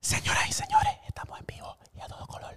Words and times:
Señoras 0.00 0.48
y 0.48 0.52
señores, 0.54 0.92
estamos 1.06 1.38
en 1.38 1.46
vivo 1.46 1.76
y 1.94 2.00
a 2.00 2.08
todo 2.08 2.26
color. 2.26 2.54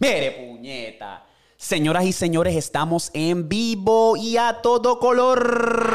Mire, 0.00 0.30
puñeta. 0.30 1.26
Señoras 1.58 2.06
y 2.06 2.12
señores, 2.14 2.56
estamos 2.56 3.10
en 3.12 3.50
vivo 3.50 4.16
y 4.16 4.38
a 4.38 4.62
todo 4.62 4.98
color. 4.98 5.92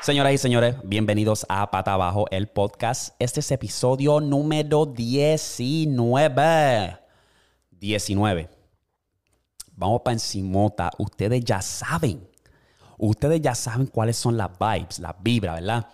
Señoras 0.00 0.32
y 0.32 0.38
señores, 0.38 0.76
bienvenidos 0.82 1.44
a 1.50 1.70
Pata 1.70 1.92
Abajo, 1.92 2.24
el 2.30 2.48
podcast. 2.48 3.14
Este 3.18 3.40
es 3.40 3.50
episodio 3.50 4.20
número 4.20 4.86
19. 4.86 6.98
19. 7.72 8.48
Vamos 9.72 10.00
para 10.02 10.14
encimota. 10.14 10.90
Ustedes 10.96 11.44
ya 11.44 11.60
saben. 11.60 12.26
Ustedes 12.98 13.40
ya 13.40 13.54
saben 13.54 13.86
cuáles 13.86 14.16
son 14.16 14.36
las 14.36 14.50
vibes, 14.58 14.98
las 14.98 15.14
vibras, 15.20 15.54
¿verdad? 15.54 15.88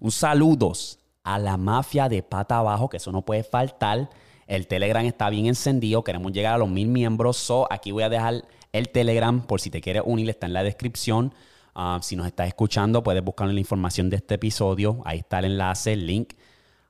Un 0.00 0.10
saludos 0.10 0.98
a 1.24 1.38
la 1.38 1.56
mafia 1.56 2.08
de 2.08 2.22
Pata 2.22 2.58
Abajo, 2.58 2.88
que 2.88 2.98
eso 2.98 3.10
no 3.12 3.22
puede 3.22 3.42
faltar. 3.42 4.08
El 4.46 4.66
Telegram 4.66 5.04
está 5.04 5.30
bien 5.30 5.46
encendido. 5.46 6.04
Queremos 6.04 6.32
llegar 6.32 6.54
a 6.54 6.58
los 6.58 6.68
mil 6.68 6.88
miembros. 6.88 7.36
So, 7.36 7.66
aquí 7.70 7.90
voy 7.90 8.02
a 8.02 8.08
dejar 8.08 8.44
el 8.72 8.88
Telegram 8.90 9.46
por 9.46 9.60
si 9.60 9.70
te 9.70 9.80
quieres 9.80 10.02
unir. 10.04 10.28
Está 10.28 10.46
en 10.46 10.52
la 10.52 10.62
descripción. 10.62 11.34
Ah, 11.74 11.98
si 12.02 12.14
nos 12.14 12.26
estás 12.26 12.46
escuchando, 12.48 13.02
puedes 13.02 13.24
buscar 13.24 13.48
la 13.48 13.58
información 13.58 14.10
de 14.10 14.16
este 14.16 14.34
episodio. 14.34 15.00
Ahí 15.04 15.18
está 15.18 15.40
el 15.40 15.46
enlace, 15.46 15.94
el 15.94 16.06
link. 16.06 16.34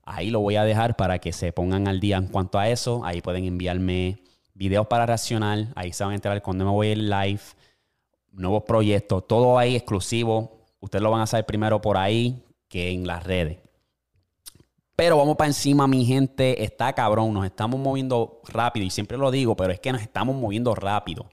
Ahí 0.05 0.31
lo 0.31 0.41
voy 0.41 0.57
a 0.57 0.65
dejar 0.65 0.97
para 0.97 1.19
que 1.19 1.33
se 1.33 1.53
pongan 1.53 1.89
al 1.89 2.01
día 2.01 2.19
en 2.19 2.27
cuanto 2.27 2.59
a 2.59 2.69
eso. 2.69 3.05
Ahí 3.05 3.23
pueden 3.23 3.45
enviarme 3.45 4.19
videos 4.53 4.87
para 4.87 5.07
reaccionar. 5.07 5.69
Ahí 5.75 5.93
se 5.93 6.05
van 6.05 6.13
a 6.13 6.17
enterar 6.17 6.43
cuando 6.43 6.65
me 6.65 6.71
voy 6.71 6.89
en 6.89 7.09
live. 7.09 7.41
Nuevos 8.35 8.65
proyectos. 8.65 9.27
Todo 9.27 9.59
ahí 9.59 9.77
exclusivo. 9.77 10.59
Ustedes 10.81 11.03
lo 11.03 11.11
van 11.11 11.23
a 11.23 11.27
saber 11.27 11.47
primero 11.47 11.81
por 11.81 11.97
ahí 11.97 12.45
que 12.69 12.91
en 12.91 13.07
las 13.07 13.25
redes. 13.25 13.59
Pero 14.97 15.17
vamos 15.17 15.37
para 15.37 15.49
encima, 15.49 15.87
mi 15.87 16.05
gente. 16.05 16.63
Está 16.63 16.93
cabrón. 16.93 17.33
Nos 17.33 17.47
estamos 17.47 17.81
moviendo 17.81 18.41
rápido. 18.47 18.87
Y 18.87 18.91
siempre 18.91 19.17
lo 19.19 19.31
digo, 19.31 19.57
pero 19.57 19.73
es 19.73 19.81
que 19.81 19.93
nos 19.93 20.03
estamos 20.03 20.37
moviendo 20.37 20.75
rápido 20.75 21.29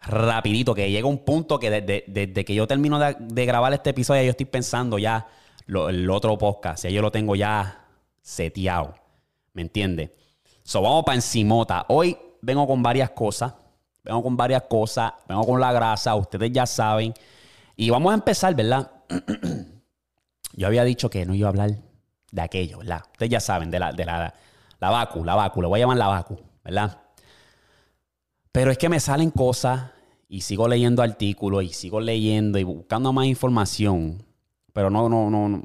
rapidito, 0.00 0.74
que 0.74 0.90
llega 0.90 1.08
un 1.08 1.18
punto 1.18 1.58
que 1.58 1.70
desde, 1.70 2.44
que 2.44 2.54
yo 2.54 2.66
termino 2.66 2.98
de, 2.98 3.46
grabar 3.46 3.72
este 3.72 3.90
episodio, 3.90 4.22
yo 4.22 4.30
estoy 4.30 4.46
pensando 4.46 4.98
ya 4.98 5.26
el 5.66 6.08
otro 6.10 6.38
podcast, 6.38 6.84
ya 6.84 6.90
yo 6.90 7.02
lo 7.02 7.10
tengo 7.10 7.34
ya 7.34 7.86
seteado. 8.22 8.94
¿Me 9.52 9.62
entiendes? 9.62 10.10
So, 10.62 10.82
vamos 10.82 11.04
para 11.04 11.16
encimota. 11.16 11.86
Hoy 11.88 12.16
vengo 12.40 12.66
con 12.66 12.82
varias 12.82 13.10
cosas. 13.10 13.54
Vengo 14.08 14.22
con 14.22 14.36
varias 14.38 14.62
cosas. 14.62 15.12
Vengo 15.28 15.44
con 15.44 15.60
la 15.60 15.70
grasa. 15.70 16.14
Ustedes 16.14 16.50
ya 16.50 16.64
saben. 16.64 17.12
Y 17.76 17.90
vamos 17.90 18.10
a 18.10 18.14
empezar, 18.14 18.54
¿verdad? 18.54 18.90
yo 20.54 20.66
había 20.66 20.82
dicho 20.82 21.10
que 21.10 21.26
no 21.26 21.34
iba 21.34 21.46
a 21.46 21.50
hablar 21.50 21.72
de 22.32 22.42
aquello, 22.42 22.78
¿verdad? 22.78 23.02
Ustedes 23.12 23.30
ya 23.30 23.40
saben, 23.40 23.70
de 23.70 23.78
la, 23.78 23.92
de 23.92 24.06
la, 24.06 24.34
la 24.80 24.90
vacu, 24.90 25.24
la 25.24 25.34
vacu. 25.34 25.60
Lo 25.60 25.68
voy 25.68 25.80
a 25.80 25.82
llamar 25.82 25.98
la 25.98 26.08
vacu, 26.08 26.38
¿verdad? 26.64 26.98
Pero 28.50 28.70
es 28.70 28.78
que 28.78 28.88
me 28.88 28.98
salen 28.98 29.30
cosas 29.30 29.90
y 30.26 30.40
sigo 30.40 30.66
leyendo 30.66 31.02
artículos 31.02 31.62
y 31.64 31.68
sigo 31.68 32.00
leyendo 32.00 32.58
y 32.58 32.64
buscando 32.64 33.12
más 33.12 33.26
información. 33.26 34.24
Pero 34.72 34.88
no, 34.88 35.08
no, 35.10 35.28
no. 35.28 35.62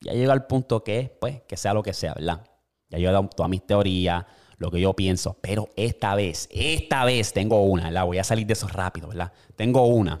Ya 0.00 0.12
llega 0.12 0.32
al 0.32 0.46
punto 0.46 0.84
que, 0.84 1.16
pues, 1.20 1.42
que 1.42 1.56
sea 1.56 1.74
lo 1.74 1.82
que 1.82 1.92
sea, 1.92 2.14
¿verdad? 2.14 2.46
Ya 2.88 2.98
yo 2.98 3.08
he 3.08 3.12
dado 3.12 3.28
todas 3.28 3.50
mis 3.50 3.66
teorías, 3.66 4.24
lo 4.60 4.70
que 4.70 4.80
yo 4.80 4.94
pienso. 4.94 5.36
Pero 5.40 5.70
esta 5.74 6.14
vez, 6.14 6.46
esta 6.52 7.04
vez 7.04 7.32
tengo 7.32 7.64
una, 7.64 7.84
¿verdad? 7.84 8.04
Voy 8.04 8.18
a 8.18 8.24
salir 8.24 8.46
de 8.46 8.52
eso 8.52 8.68
rápido, 8.68 9.08
¿verdad? 9.08 9.32
Tengo 9.56 9.86
una. 9.86 10.20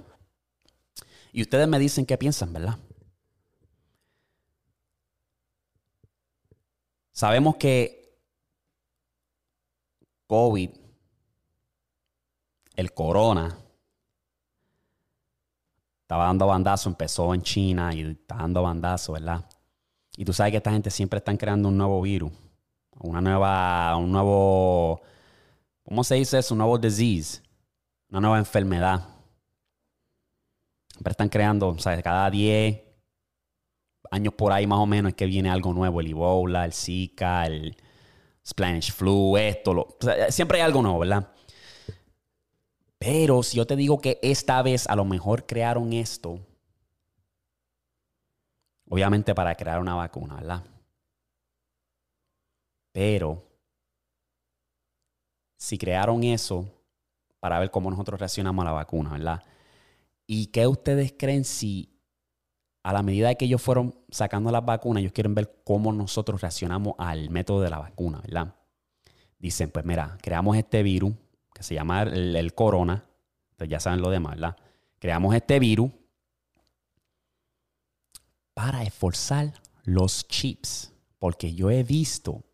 Y 1.30 1.42
ustedes 1.42 1.68
me 1.68 1.78
dicen 1.78 2.06
qué 2.06 2.18
piensan, 2.18 2.52
¿verdad? 2.52 2.78
Sabemos 7.12 7.56
que 7.56 8.18
COVID 10.26 10.70
el 12.76 12.94
corona 12.94 13.58
estaba 16.00 16.24
dando 16.24 16.46
bandazo, 16.46 16.88
empezó 16.88 17.34
en 17.34 17.42
China 17.42 17.94
y 17.94 18.00
está 18.00 18.36
dando 18.36 18.62
bandazo, 18.62 19.12
¿verdad? 19.12 19.44
Y 20.16 20.24
tú 20.24 20.32
sabes 20.32 20.52
que 20.52 20.56
esta 20.56 20.72
gente 20.72 20.90
siempre 20.90 21.18
están 21.18 21.36
creando 21.36 21.68
un 21.68 21.76
nuevo 21.76 22.00
virus, 22.00 22.32
una 23.00 23.20
nueva, 23.20 23.96
un 23.96 24.12
nuevo, 24.12 25.00
¿cómo 25.82 26.04
se 26.04 26.16
dice 26.16 26.38
eso? 26.38 26.54
Un 26.54 26.58
nuevo 26.58 26.78
disease, 26.78 27.42
una 28.10 28.20
nueva 28.20 28.38
enfermedad. 28.38 29.06
Siempre 30.88 31.12
están 31.12 31.28
creando, 31.28 31.68
o 31.68 31.78
sea, 31.78 32.00
cada 32.02 32.30
10 32.30 32.82
años 34.10 34.34
por 34.34 34.52
ahí 34.52 34.66
más 34.66 34.78
o 34.78 34.86
menos 34.86 35.10
es 35.10 35.16
que 35.16 35.26
viene 35.26 35.50
algo 35.50 35.72
nuevo, 35.72 36.00
el 36.00 36.08
Ebola, 36.08 36.64
el 36.64 36.72
Zika, 36.72 37.46
el 37.46 37.76
Spanish 38.46 38.92
flu, 38.92 39.36
esto, 39.36 39.96
siempre 40.28 40.58
hay 40.58 40.64
algo 40.64 40.82
nuevo, 40.82 40.98
¿verdad? 40.98 41.32
Pero 42.98 43.42
si 43.42 43.56
yo 43.56 43.66
te 43.66 43.76
digo 43.76 43.98
que 43.98 44.18
esta 44.22 44.60
vez 44.62 44.86
a 44.88 44.96
lo 44.96 45.04
mejor 45.04 45.46
crearon 45.46 45.92
esto, 45.92 46.40
obviamente 48.88 49.34
para 49.34 49.54
crear 49.54 49.80
una 49.80 49.94
vacuna, 49.94 50.34
¿verdad? 50.36 50.64
Pero 52.92 53.42
si 55.56 55.78
crearon 55.78 56.24
eso 56.24 56.68
para 57.38 57.58
ver 57.58 57.70
cómo 57.70 57.90
nosotros 57.90 58.18
reaccionamos 58.18 58.62
a 58.62 58.66
la 58.66 58.72
vacuna, 58.72 59.12
¿verdad? 59.12 59.42
¿Y 60.26 60.46
qué 60.46 60.66
ustedes 60.66 61.14
creen 61.16 61.44
si 61.44 61.90
a 62.82 62.92
la 62.92 63.02
medida 63.02 63.34
que 63.34 63.44
ellos 63.44 63.60
fueron 63.60 63.94
sacando 64.10 64.50
las 64.50 64.64
vacunas, 64.64 65.02
ellos 65.02 65.12
quieren 65.12 65.34
ver 65.34 65.60
cómo 65.64 65.92
nosotros 65.92 66.40
reaccionamos 66.40 66.94
al 66.98 67.30
método 67.30 67.60
de 67.60 67.70
la 67.70 67.78
vacuna, 67.78 68.20
¿verdad? 68.20 68.54
Dicen, 69.38 69.70
pues 69.70 69.84
mira, 69.84 70.16
creamos 70.22 70.56
este 70.56 70.82
virus, 70.82 71.14
que 71.54 71.62
se 71.62 71.74
llama 71.74 72.02
el, 72.02 72.54
corona, 72.54 73.04
ya 73.68 73.80
saben 73.80 74.00
lo 74.00 74.10
demás, 74.10 74.34
¿verdad? 74.36 74.56
Creamos 74.98 75.34
este 75.34 75.58
virus 75.58 75.90
para 78.54 78.82
esforzar 78.82 79.52
los 79.84 80.26
chips, 80.26 80.92
porque 81.18 81.54
yo 81.54 81.70
he 81.70 81.82
visto, 81.82 82.44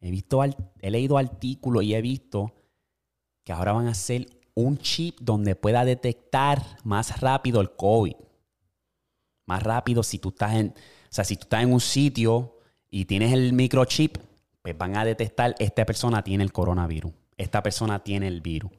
he 0.00 0.10
visto, 0.10 0.42
he 0.42 0.90
leído 0.90 1.18
artículos 1.18 1.82
y 1.84 1.94
he 1.94 2.00
visto 2.00 2.54
que 3.44 3.52
ahora 3.52 3.72
van 3.72 3.88
a 3.88 3.92
hacer 3.92 4.28
un 4.54 4.78
chip 4.78 5.18
donde 5.20 5.54
pueda 5.54 5.84
detectar 5.84 6.62
más 6.84 7.20
rápido 7.20 7.60
el 7.60 7.74
COVID. 7.76 8.14
Más 9.46 9.62
rápido 9.62 10.02
si 10.02 10.18
tú 10.18 10.30
estás 10.30 10.54
en, 10.54 10.68
o 10.68 10.72
sea, 11.10 11.24
si 11.24 11.36
tú 11.36 11.42
estás 11.42 11.62
en 11.62 11.72
un 11.72 11.80
sitio 11.80 12.58
y 12.90 13.04
tienes 13.04 13.32
el 13.32 13.52
microchip, 13.52 14.18
pues 14.62 14.76
van 14.76 14.96
a 14.96 15.04
detectar 15.04 15.54
esta 15.58 15.84
persona 15.84 16.22
tiene 16.24 16.42
el 16.42 16.52
coronavirus 16.52 17.12
esta 17.36 17.62
persona 17.62 18.02
tiene 18.02 18.28
el 18.28 18.40
virus. 18.40 18.70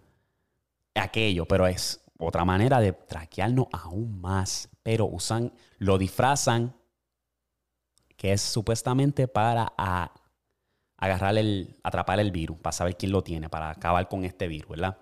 Aquello, 0.95 1.45
pero 1.45 1.67
es 1.67 2.03
otra 2.17 2.43
manera 2.43 2.79
de 2.79 2.93
traquearnos 2.93 3.67
aún 3.71 4.19
más. 4.19 4.69
Pero 4.83 5.05
usan, 5.05 5.53
lo 5.77 5.97
disfrazan, 5.97 6.75
que 8.15 8.33
es 8.33 8.41
supuestamente 8.41 9.27
para 9.27 9.73
agarrar 10.97 11.37
el, 11.37 11.75
atrapar 11.83 12.19
el 12.19 12.31
virus, 12.31 12.57
para 12.57 12.73
saber 12.73 12.97
quién 12.97 13.11
lo 13.11 13.23
tiene, 13.23 13.49
para 13.49 13.69
acabar 13.69 14.07
con 14.07 14.25
este 14.25 14.47
virus, 14.47 14.69
¿verdad? 14.69 14.97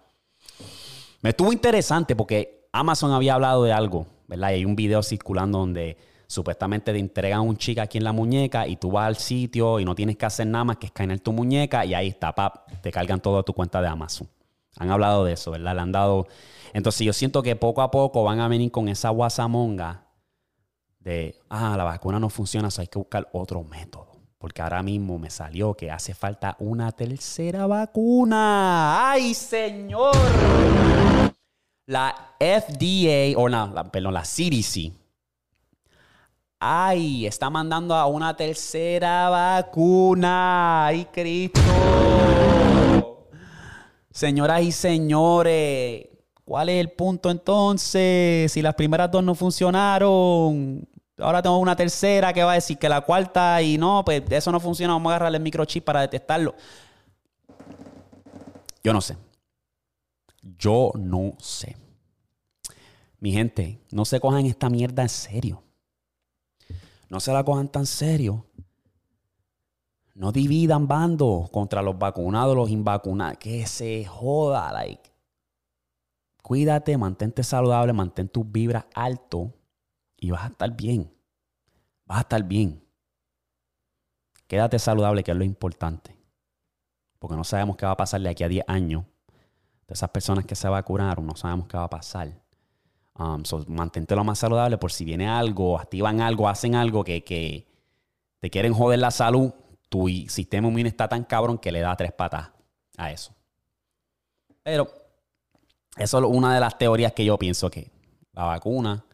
Me 1.21 1.29
estuvo 1.29 1.51
interesante 1.51 2.15
porque 2.15 2.67
Amazon 2.71 3.11
había 3.11 3.35
hablado 3.35 3.63
de 3.63 3.73
algo, 3.73 4.05
¿verdad? 4.27 4.51
Y 4.51 4.53
hay 4.55 4.65
un 4.65 4.75
video 4.75 5.01
circulando 5.01 5.59
donde 5.59 5.97
supuestamente 6.27 6.91
te 6.91 6.99
entregan 6.99 7.41
un 7.41 7.57
chica 7.57 7.83
aquí 7.83 7.97
en 7.97 8.03
la 8.03 8.11
muñeca 8.11 8.67
y 8.67 8.75
tú 8.75 8.91
vas 8.91 9.07
al 9.07 9.15
sitio 9.15 9.79
y 9.79 9.85
no 9.85 9.95
tienes 9.95 10.17
que 10.17 10.25
hacer 10.25 10.47
nada 10.47 10.63
más 10.65 10.77
que 10.77 10.87
escanear 10.87 11.19
tu 11.19 11.31
muñeca 11.31 11.85
y 11.85 11.93
ahí 11.93 12.09
está, 12.09 12.33
pap, 12.33 12.69
te 12.81 12.91
cargan 12.91 13.21
todo 13.21 13.39
a 13.39 13.43
tu 13.43 13.53
cuenta 13.53 13.81
de 13.81 13.87
Amazon. 13.87 14.27
Han 14.77 14.91
hablado 14.91 15.23
de 15.23 15.33
eso, 15.33 15.51
¿verdad? 15.51 15.73
Le 15.73 15.81
han 15.81 15.91
dado... 15.91 16.27
Entonces 16.73 17.05
yo 17.05 17.13
siento 17.13 17.41
que 17.41 17.55
poco 17.55 17.81
a 17.81 17.89
poco 17.89 18.23
van 18.23 18.41
a 18.41 18.49
venir 18.49 18.69
con 18.71 18.89
esa 18.89 19.09
guasamonga 19.09 20.03
de, 20.99 21.39
ah, 21.49 21.75
la 21.77 21.85
vacuna 21.85 22.19
no 22.19 22.29
funciona, 22.29 22.69
so 22.69 22.81
hay 22.81 22.87
que 22.87 22.99
buscar 22.99 23.29
otro 23.31 23.63
método. 23.63 24.14
Porque 24.37 24.61
ahora 24.61 24.83
mismo 24.83 25.17
me 25.17 25.29
salió 25.29 25.73
que 25.73 25.91
hace 25.91 26.13
falta 26.13 26.55
una 26.59 26.91
tercera 26.91 27.67
vacuna. 27.67 29.11
¡Ay, 29.11 29.33
señor! 29.33 30.15
La 31.87 32.35
FDA, 32.39 33.37
o 33.37 33.47
no, 33.47 33.91
perdón, 33.91 34.13
la 34.13 34.23
CDC, 34.23 34.91
Ay, 36.59 37.27
está 37.27 37.49
mandando 37.49 37.93
a 37.93 38.07
una 38.07 38.35
tercera 38.35 39.29
vacuna. 39.29 40.87
Ay, 40.87 41.05
Cristo. 41.13 41.61
Señoras 44.09 44.63
y 44.63 44.71
señores, 44.71 46.07
¿cuál 46.45 46.69
es 46.69 46.79
el 46.79 46.91
punto 46.91 47.29
entonces? 47.29 48.51
Si 48.51 48.61
las 48.61 48.73
primeras 48.73 49.11
dos 49.11 49.23
no 49.23 49.35
funcionaron, 49.35 50.87
ahora 51.17 51.41
tengo 51.41 51.57
una 51.57 51.75
tercera 51.75 52.33
que 52.33 52.43
va 52.43 52.51
a 52.51 52.55
decir 52.55 52.77
que 52.77 52.89
la 52.89 53.01
cuarta 53.01 53.61
y 53.61 53.77
no, 53.77 54.03
pues 54.03 54.23
eso 54.29 54.51
no 54.51 54.59
funciona, 54.59 54.93
vamos 54.93 55.11
a 55.11 55.15
agarrarle 55.15 55.37
el 55.37 55.43
microchip 55.43 55.83
para 55.83 56.01
detectarlo. 56.01 56.55
Yo 58.83 58.93
no 58.93 59.01
sé. 59.01 59.17
Yo 60.41 60.91
no 60.95 61.33
sé. 61.39 61.75
mi 63.19 63.31
gente, 63.31 63.79
no 63.91 64.05
se 64.05 64.19
cojan 64.19 64.45
esta 64.45 64.69
mierda 64.69 65.01
en 65.01 65.09
serio. 65.09 65.63
No 67.09 67.19
se 67.19 67.33
la 67.33 67.43
cojan 67.43 67.69
tan 67.69 67.85
serio. 67.85 68.45
No 70.13 70.31
dividan 70.31 70.87
bandos 70.87 71.49
contra 71.49 71.81
los 71.81 71.97
vacunados, 71.97 72.55
los 72.55 72.69
invacunados. 72.69 73.37
Que 73.37 73.65
se 73.65 74.05
joda, 74.05 74.71
like. 74.71 75.11
Cuídate, 76.43 76.95
mantente 76.97 77.43
saludable, 77.43 77.91
mantén 77.91 78.29
tus 78.29 78.49
vibras 78.49 78.85
alto 78.93 79.54
y 80.25 80.31
vas 80.31 80.43
a 80.43 80.47
estar 80.47 80.71
bien. 80.75 81.11
Vas 82.05 82.19
a 82.19 82.21
estar 82.21 82.43
bien. 82.43 82.83
Quédate 84.47 84.79
saludable, 84.79 85.23
que 85.23 85.31
es 85.31 85.37
lo 85.37 85.43
importante. 85.43 86.15
Porque 87.19 87.35
no 87.35 87.43
sabemos 87.43 87.77
qué 87.77 87.85
va 87.85 87.93
a 87.93 87.97
pasar 87.97 88.21
de 88.21 88.29
aquí 88.29 88.43
a 88.43 88.47
10 88.47 88.65
años. 88.67 89.05
De 89.87 89.93
esas 89.93 90.09
personas 90.09 90.45
que 90.45 90.55
se 90.55 90.67
vacunaron, 90.67 91.25
no 91.25 91.35
sabemos 91.35 91.67
qué 91.67 91.77
va 91.77 91.83
a 91.83 91.89
pasar. 91.89 92.31
Um, 93.17 93.43
mantente 93.67 94.15
lo 94.15 94.23
más 94.23 94.39
saludable 94.39 94.77
por 94.77 94.91
si 94.91 95.05
viene 95.05 95.27
algo, 95.27 95.79
activan 95.79 96.19
algo, 96.21 96.49
hacen 96.49 96.75
algo 96.75 97.03
que, 97.03 97.23
que 97.23 97.65
te 98.39 98.49
quieren 98.49 98.73
joder 98.73 98.99
la 98.99 99.11
salud 99.11 99.53
tu 99.89 100.09
sistema 100.27 100.67
inmune 100.67 100.89
está 100.89 101.07
tan 101.07 101.23
cabrón 101.23 101.57
que 101.57 101.71
le 101.71 101.79
da 101.79 101.95
tres 101.95 102.11
patas 102.11 102.49
a 102.97 103.11
eso. 103.11 103.33
Pero 104.63 104.91
eso 105.95 106.17
es 106.17 106.25
una 106.25 106.53
de 106.53 106.59
las 106.59 106.77
teorías 106.77 107.13
que 107.13 107.23
yo 107.23 107.37
pienso 107.37 107.69
que 107.69 107.91
la 108.33 108.43
vacuna 108.43 109.04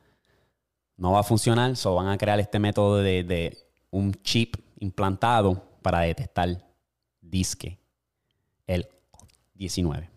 no 0.98 1.12
va 1.12 1.20
a 1.20 1.24
funcionar, 1.24 1.76
solo 1.76 1.96
van 1.96 2.08
a 2.08 2.18
crear 2.18 2.40
este 2.40 2.60
método 2.60 2.98
de, 2.98 3.58
un 3.90 4.14
chip 4.24 4.56
implantado 4.80 5.62
para 5.82 6.02
detectar 6.02 6.64
disque 7.20 7.80
el 8.68 8.88
19. 9.56 10.10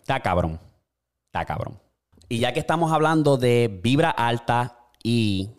Está 0.00 0.20
cabrón. 0.20 0.58
Está 1.26 1.44
cabrón. 1.44 1.78
Y 2.28 2.38
ya 2.38 2.52
que 2.52 2.60
estamos 2.60 2.90
hablando 2.92 3.36
de 3.36 3.80
vibra 3.82 4.10
alta 4.10 4.78
y 5.02 5.50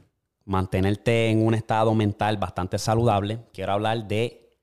mantenerte 0.45 1.30
en 1.30 1.45
un 1.45 1.54
estado 1.54 1.94
mental 1.94 2.38
bastante 2.38 2.77
saludable, 2.77 3.39
quiero 3.54 3.74
hablar 3.74 4.07
de 4.07 4.57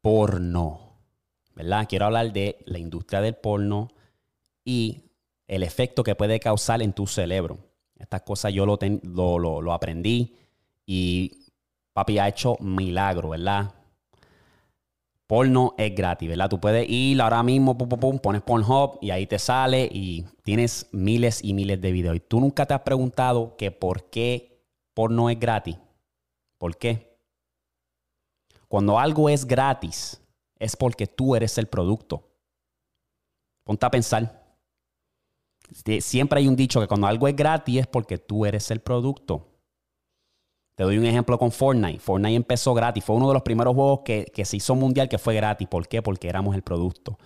porno, 0.00 0.98
¿verdad? 1.54 1.86
Quiero 1.88 2.06
hablar 2.06 2.32
de 2.32 2.58
la 2.66 2.78
industria 2.78 3.20
del 3.20 3.34
porno 3.34 3.88
y 4.64 5.10
el 5.48 5.62
efecto 5.62 6.02
que 6.02 6.14
puede 6.14 6.40
causar 6.40 6.82
en 6.82 6.92
tu 6.92 7.06
cerebro. 7.06 7.58
Estas 8.02 8.22
cosas 8.22 8.52
yo 8.52 8.66
lo, 8.66 9.38
lo, 9.38 9.72
aprendí 9.72 10.34
y 10.84 11.46
papi 11.92 12.18
ha 12.18 12.26
hecho 12.26 12.56
milagro, 12.58 13.30
¿verdad? 13.30 13.72
Porno 15.28 15.74
es 15.78 15.94
gratis, 15.94 16.28
¿verdad? 16.28 16.50
Tú 16.50 16.60
puedes 16.60 16.86
ir 16.90 17.22
ahora 17.22 17.44
mismo, 17.44 17.78
pum, 17.78 17.88
pum, 17.88 18.00
pum, 18.00 18.18
pones 18.18 18.42
Pornhub 18.42 18.98
y 19.00 19.10
ahí 19.10 19.26
te 19.28 19.38
sale 19.38 19.88
y 19.90 20.26
tienes 20.42 20.88
miles 20.90 21.42
y 21.44 21.54
miles 21.54 21.80
de 21.80 21.92
videos. 21.92 22.16
Y 22.16 22.20
tú 22.20 22.40
nunca 22.40 22.66
te 22.66 22.74
has 22.74 22.80
preguntado 22.80 23.56
que 23.56 23.70
por 23.70 24.10
qué 24.10 24.60
porno 24.92 25.30
es 25.30 25.38
gratis. 25.38 25.78
¿Por 26.58 26.76
qué? 26.76 27.16
Cuando 28.66 28.98
algo 28.98 29.28
es 29.28 29.46
gratis, 29.46 30.20
es 30.58 30.76
porque 30.76 31.06
tú 31.06 31.36
eres 31.36 31.56
el 31.56 31.68
producto. 31.68 32.28
Ponte 33.62 33.86
a 33.86 33.90
pensar. 33.90 34.41
Siempre 36.00 36.40
hay 36.40 36.48
un 36.48 36.56
dicho 36.56 36.80
que 36.80 36.86
cuando 36.86 37.06
algo 37.06 37.28
es 37.28 37.36
gratis 37.36 37.80
es 37.80 37.86
porque 37.86 38.18
tú 38.18 38.44
eres 38.44 38.70
el 38.70 38.80
producto. 38.80 39.48
Te 40.74 40.84
doy 40.84 40.98
un 40.98 41.04
ejemplo 41.04 41.38
con 41.38 41.52
Fortnite. 41.52 41.98
Fortnite 41.98 42.34
empezó 42.34 42.74
gratis. 42.74 43.04
Fue 43.04 43.16
uno 43.16 43.28
de 43.28 43.34
los 43.34 43.42
primeros 43.42 43.74
juegos 43.74 44.00
que, 44.04 44.44
se 44.44 44.56
hizo 44.56 44.74
mundial 44.74 45.08
que 45.08 45.18
fue 45.18 45.34
gratis. 45.34 45.68
¿Por 45.68 45.86
qué? 45.86 46.02
Porque 46.02 46.28
éramos 46.28 46.54
el 46.54 46.62
producto. 46.62 47.18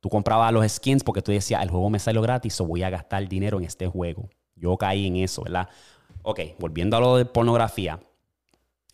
Tú 0.00 0.08
comprabas 0.08 0.52
los 0.52 0.66
skins 0.70 1.02
porque 1.02 1.22
tú 1.22 1.32
decías, 1.32 1.62
el 1.62 1.70
juego 1.70 1.90
me 1.90 1.98
salió 1.98 2.22
gratis 2.22 2.60
o 2.60 2.66
voy 2.66 2.82
a 2.82 2.90
gastar 2.90 3.26
dinero 3.28 3.58
en 3.58 3.64
este 3.64 3.86
juego. 3.86 4.28
Yo 4.54 4.76
caí 4.76 5.06
en 5.06 5.16
eso, 5.16 5.42
¿verdad? 5.42 5.68
Ok, 6.22 6.40
volviendo 6.58 6.96
a 6.96 7.00
lo 7.00 7.16
de 7.16 7.24
pornografía. 7.24 8.00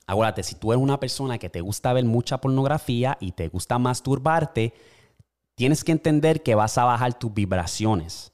Acuérdate, 0.06 0.44
si 0.44 0.54
tú 0.54 0.72
eres 0.72 0.82
una 0.82 1.00
persona 1.00 1.38
que 1.38 1.50
te 1.50 1.60
gusta 1.60 1.92
ver 1.92 2.04
mucha 2.04 2.40
pornografía 2.40 3.18
y 3.20 3.32
te 3.32 3.48
gusta 3.48 3.78
masturbarte, 3.78 4.72
tienes 5.56 5.82
que 5.82 5.92
entender 5.92 6.42
que 6.44 6.54
vas 6.54 6.78
a 6.78 6.84
bajar 6.84 7.18
tus 7.18 7.34
vibraciones. 7.34 8.32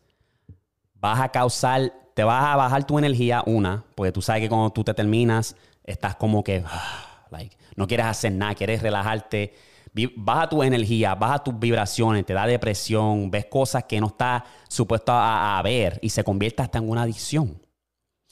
Vas 1.03 1.21
a 1.21 1.31
causar, 1.31 1.93
te 2.15 2.23
vas 2.23 2.45
a 2.45 2.55
bajar 2.55 2.87
tu 2.87 2.97
energía, 2.97 3.43
una, 3.45 3.85
porque 3.97 4.13
tú 4.13 4.23
sabes 4.23 4.41
que 4.41 4.49
cuando 4.49 4.71
tú 4.71 4.85
te 4.85 4.95
terminas, 4.95 5.57
estás 5.83 6.15
como 6.15 6.45
que, 6.45 6.65
like, 7.31 7.57
no 7.75 7.89
quieres 7.89 8.07
hacer 8.07 8.31
nada, 8.33 8.55
quieres 8.55 8.81
relajarte. 8.81 9.53
Baja 10.17 10.49
tu 10.49 10.63
energía, 10.63 11.17
baja 11.17 11.43
tus 11.43 11.59
vibraciones, 11.59 12.25
te 12.25 12.33
da 12.33 12.47
depresión, 12.47 13.33
ves 13.33 13.47
cosas 13.47 13.83
que 13.85 14.01
no 14.01 14.07
estás 14.07 14.45
supuesto 14.69 15.11
a, 15.11 15.59
a 15.59 15.63
ver 15.63 15.99
y 16.03 16.09
se 16.09 16.23
convierte 16.23 16.63
hasta 16.63 16.79
en 16.79 16.89
una 16.89 17.03
adicción. 17.03 17.61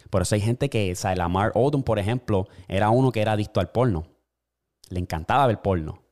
Por 0.08 0.22
eso 0.22 0.36
hay 0.36 0.40
gente 0.40 0.70
que, 0.70 0.92
o 0.92 1.14
Lamar 1.16 1.50
Odom, 1.54 1.82
por 1.82 1.98
ejemplo, 1.98 2.46
era 2.68 2.90
uno 2.90 3.10
que 3.10 3.20
era 3.20 3.32
adicto 3.32 3.58
al 3.58 3.70
porno. 3.70 4.06
Le 4.90 5.00
encantaba 5.00 5.46
ver 5.48 5.60
porno. 5.60 6.02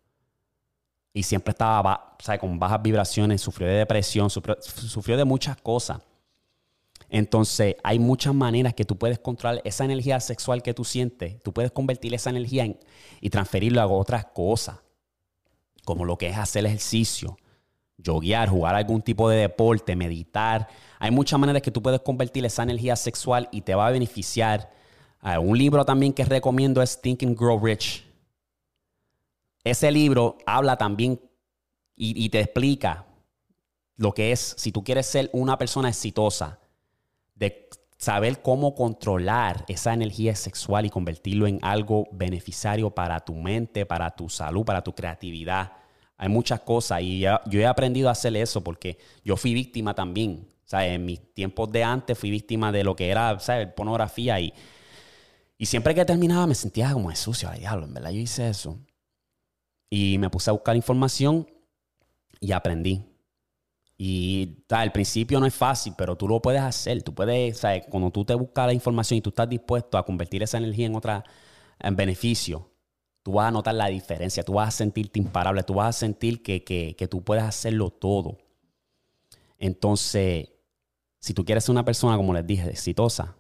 Y 1.15 1.23
siempre 1.23 1.53
estaba 1.53 2.17
con 2.41 2.59
bajas 2.59 2.83
vibraciones, 2.83 3.41
sufrió 3.41 3.69
de 3.69 3.75
depresión, 3.75 4.29
sufrió, 4.29 5.17
de 5.17 5.25
muchas 5.25 5.57
cosas. 5.57 6.01
Entonces, 7.09 7.77
hay 7.83 7.99
muchas 7.99 8.35
maneras 8.35 8.75
que 8.75 8.85
tú 8.85 8.99
puedes 8.99 9.19
controlar 9.19 9.63
esa 9.65 9.85
energía 9.85 10.21
sexual 10.21 10.63
que 10.63 10.75
tú 10.75 10.85
sientes. 10.85 11.43
Tú 11.43 11.53
puedes 11.53 11.71
convertir 11.71 12.15
esa 12.15 12.31
energía 12.31 12.65
en, 12.65 12.79
y 13.21 13.31
transferirlo 13.31 13.81
a 13.81 13.87
otras 13.87 14.27
cosas, 14.27 14.79
como 15.85 16.05
lo 16.05 16.19
que 16.19 16.29
es 16.29 16.37
hacer 16.37 16.67
ejercicio, 16.67 17.39
yoguear, 17.97 18.49
jugar 18.49 18.75
algún 18.75 19.03
tipo 19.03 19.29
de 19.29 19.39
deporte, 19.39 19.97
meditar, 19.97 20.69
hay 20.99 21.11
muchas 21.11 21.39
maneras 21.39 21.63
que 21.63 21.71
tú 21.71 21.83
puedes 21.83 22.01
convertir 22.01 22.45
esa 22.45 22.63
energía 22.63 22.97
sexual 22.97 23.49
y 23.53 23.61
te 23.61 23.75
va 23.75 23.87
a 23.87 23.91
beneficiar. 23.91 24.71
Ah, 25.21 25.39
un 25.39 25.57
libro 25.57 25.85
también 25.85 26.13
que 26.13 26.25
recomiendo 26.25 26.83
es 26.83 27.01
Think 27.01 27.23
and 27.23 27.39
Grow 27.39 27.59
Rich. 27.65 28.05
Ese 29.65 29.91
libro 29.91 30.39
habla 30.47 30.77
también 30.77 31.21
y, 32.01 32.29
te 32.29 32.41
explica 32.41 33.07
lo 33.97 34.15
que 34.15 34.31
es, 34.31 34.55
si 34.57 34.71
tú 34.71 34.85
quieres 34.85 35.07
ser 35.07 35.29
una 35.33 35.59
persona 35.59 35.89
exitosa, 35.89 36.61
de 37.39 37.69
saber 37.97 38.43
cómo 38.43 38.75
controlar 38.75 39.65
esa 39.69 39.93
energía 39.93 40.35
sexual 40.37 40.87
y 40.87 40.91
convertirlo 40.91 41.47
en 41.47 41.59
algo 41.63 42.07
beneficiario 42.13 42.91
para 42.91 43.21
tu 43.21 43.35
mente, 43.35 43.87
para 43.87 44.11
tu 44.11 44.29
salud, 44.29 44.65
para 44.65 44.83
tu 44.83 44.95
creatividad. 44.95 45.73
Hay 46.17 46.29
muchas 46.29 46.61
cosas 46.61 47.03
y 47.03 47.21
yo 47.21 47.61
he 47.61 47.67
aprendido 47.67 48.09
a 48.09 48.13
hacer 48.13 48.37
eso 48.37 48.63
porque 48.63 48.99
yo 49.25 49.37
fui 49.37 49.55
víctima 49.55 49.95
también 49.95 50.47
sea, 50.69 50.87
en 50.87 51.05
mis 51.05 51.33
tiempos 51.33 51.73
de 51.73 51.83
antes 51.83 52.19
fui 52.19 52.31
víctima 52.31 52.71
de 52.71 52.85
lo 52.85 52.95
que 52.95 53.09
era, 53.09 53.39
¿sabes? 53.41 53.69
Pornografía 53.73 54.39
y, 54.39 54.53
y 55.57 55.67
siempre 55.67 55.95
que 55.95 56.05
terminaba 56.05 56.47
me 56.47 56.55
sentía 56.55 56.93
como 56.93 57.09
de 57.09 57.17
sucio, 57.17 57.51
en 57.53 57.95
verdad 57.95 58.11
yo 58.11 58.21
hice 58.21 58.49
eso. 58.49 58.79
Y 59.91 60.19
me 60.19 60.29
puse 60.29 60.51
a 60.51 60.53
buscar 60.53 60.77
información 60.77 61.49
y 62.39 62.53
aprendí. 62.53 63.03
Y 64.01 64.65
al 64.69 64.93
principio 64.93 65.41
no 65.41 65.47
es 65.47 65.55
fácil, 65.55 65.93
pero 65.99 66.17
tú 66.17 66.29
lo 66.29 66.41
puedes 66.41 66.63
hacer. 66.63 67.03
Tú 67.03 67.13
puedes, 67.13 67.59
¿sabes? 67.59 67.85
Cuando 67.91 68.13
tú 68.13 68.25
te 68.25 68.35
buscas 68.35 68.67
la 68.67 68.73
información 68.73 69.19
y 69.19 69.21
tú 69.21 69.31
estás 69.31 69.49
dispuesto 69.49 69.99
a 69.99 70.07
convertir 70.07 70.41
esa 70.43 70.59
energía 70.59 70.87
en 70.87 70.95
otra, 70.95 71.25
en 71.81 71.97
beneficio, 71.97 72.71
tú 73.25 73.33
vas 73.33 73.49
a 73.49 73.51
notar 73.51 73.75
la 73.75 73.89
diferencia, 73.89 74.45
tú 74.45 74.55
vas 74.55 74.69
a 74.69 74.71
sentirte 74.71 75.19
imparable, 75.19 75.65
tú 75.65 75.75
vas 75.75 75.97
a 75.97 75.99
sentir 75.99 76.45
que, 76.45 76.63
que, 76.63 76.95
que 76.97 77.09
tú 77.09 77.25
puedes 77.25 77.43
hacerlo 77.43 77.91
todo. 77.91 78.39
Entonces, 79.59 80.49
si 81.19 81.35
tú 81.35 81.45
quieres 81.45 81.65
ser 81.65 81.73
una 81.73 81.85
persona, 81.85 82.17
como 82.17 82.33
les 82.33 82.47
dije, 82.47 82.71
exitosa, 82.71 83.35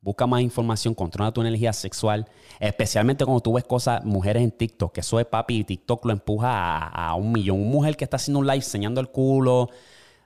busca 0.00 0.26
más 0.26 0.40
información, 0.40 0.94
controla 0.94 1.32
tu 1.32 1.40
energía 1.40 1.72
sexual, 1.72 2.26
especialmente 2.58 3.24
cuando 3.24 3.40
tú 3.40 3.52
ves 3.52 3.64
cosas, 3.64 4.04
mujeres 4.04 4.42
en 4.42 4.50
TikTok, 4.50 4.92
que 4.92 5.00
eso 5.00 5.20
es 5.20 5.26
papi, 5.26 5.58
y 5.58 5.64
TikTok 5.64 6.04
lo 6.06 6.12
empuja 6.12 6.86
a, 6.88 7.14
un 7.14 7.32
millón. 7.32 7.60
Una 7.60 7.70
mujer 7.70 7.96
que 7.96 8.04
está 8.04 8.16
haciendo 8.16 8.40
un 8.40 8.46
live 8.46 8.56
enseñando 8.56 9.00
el 9.00 9.08
culo, 9.08 9.68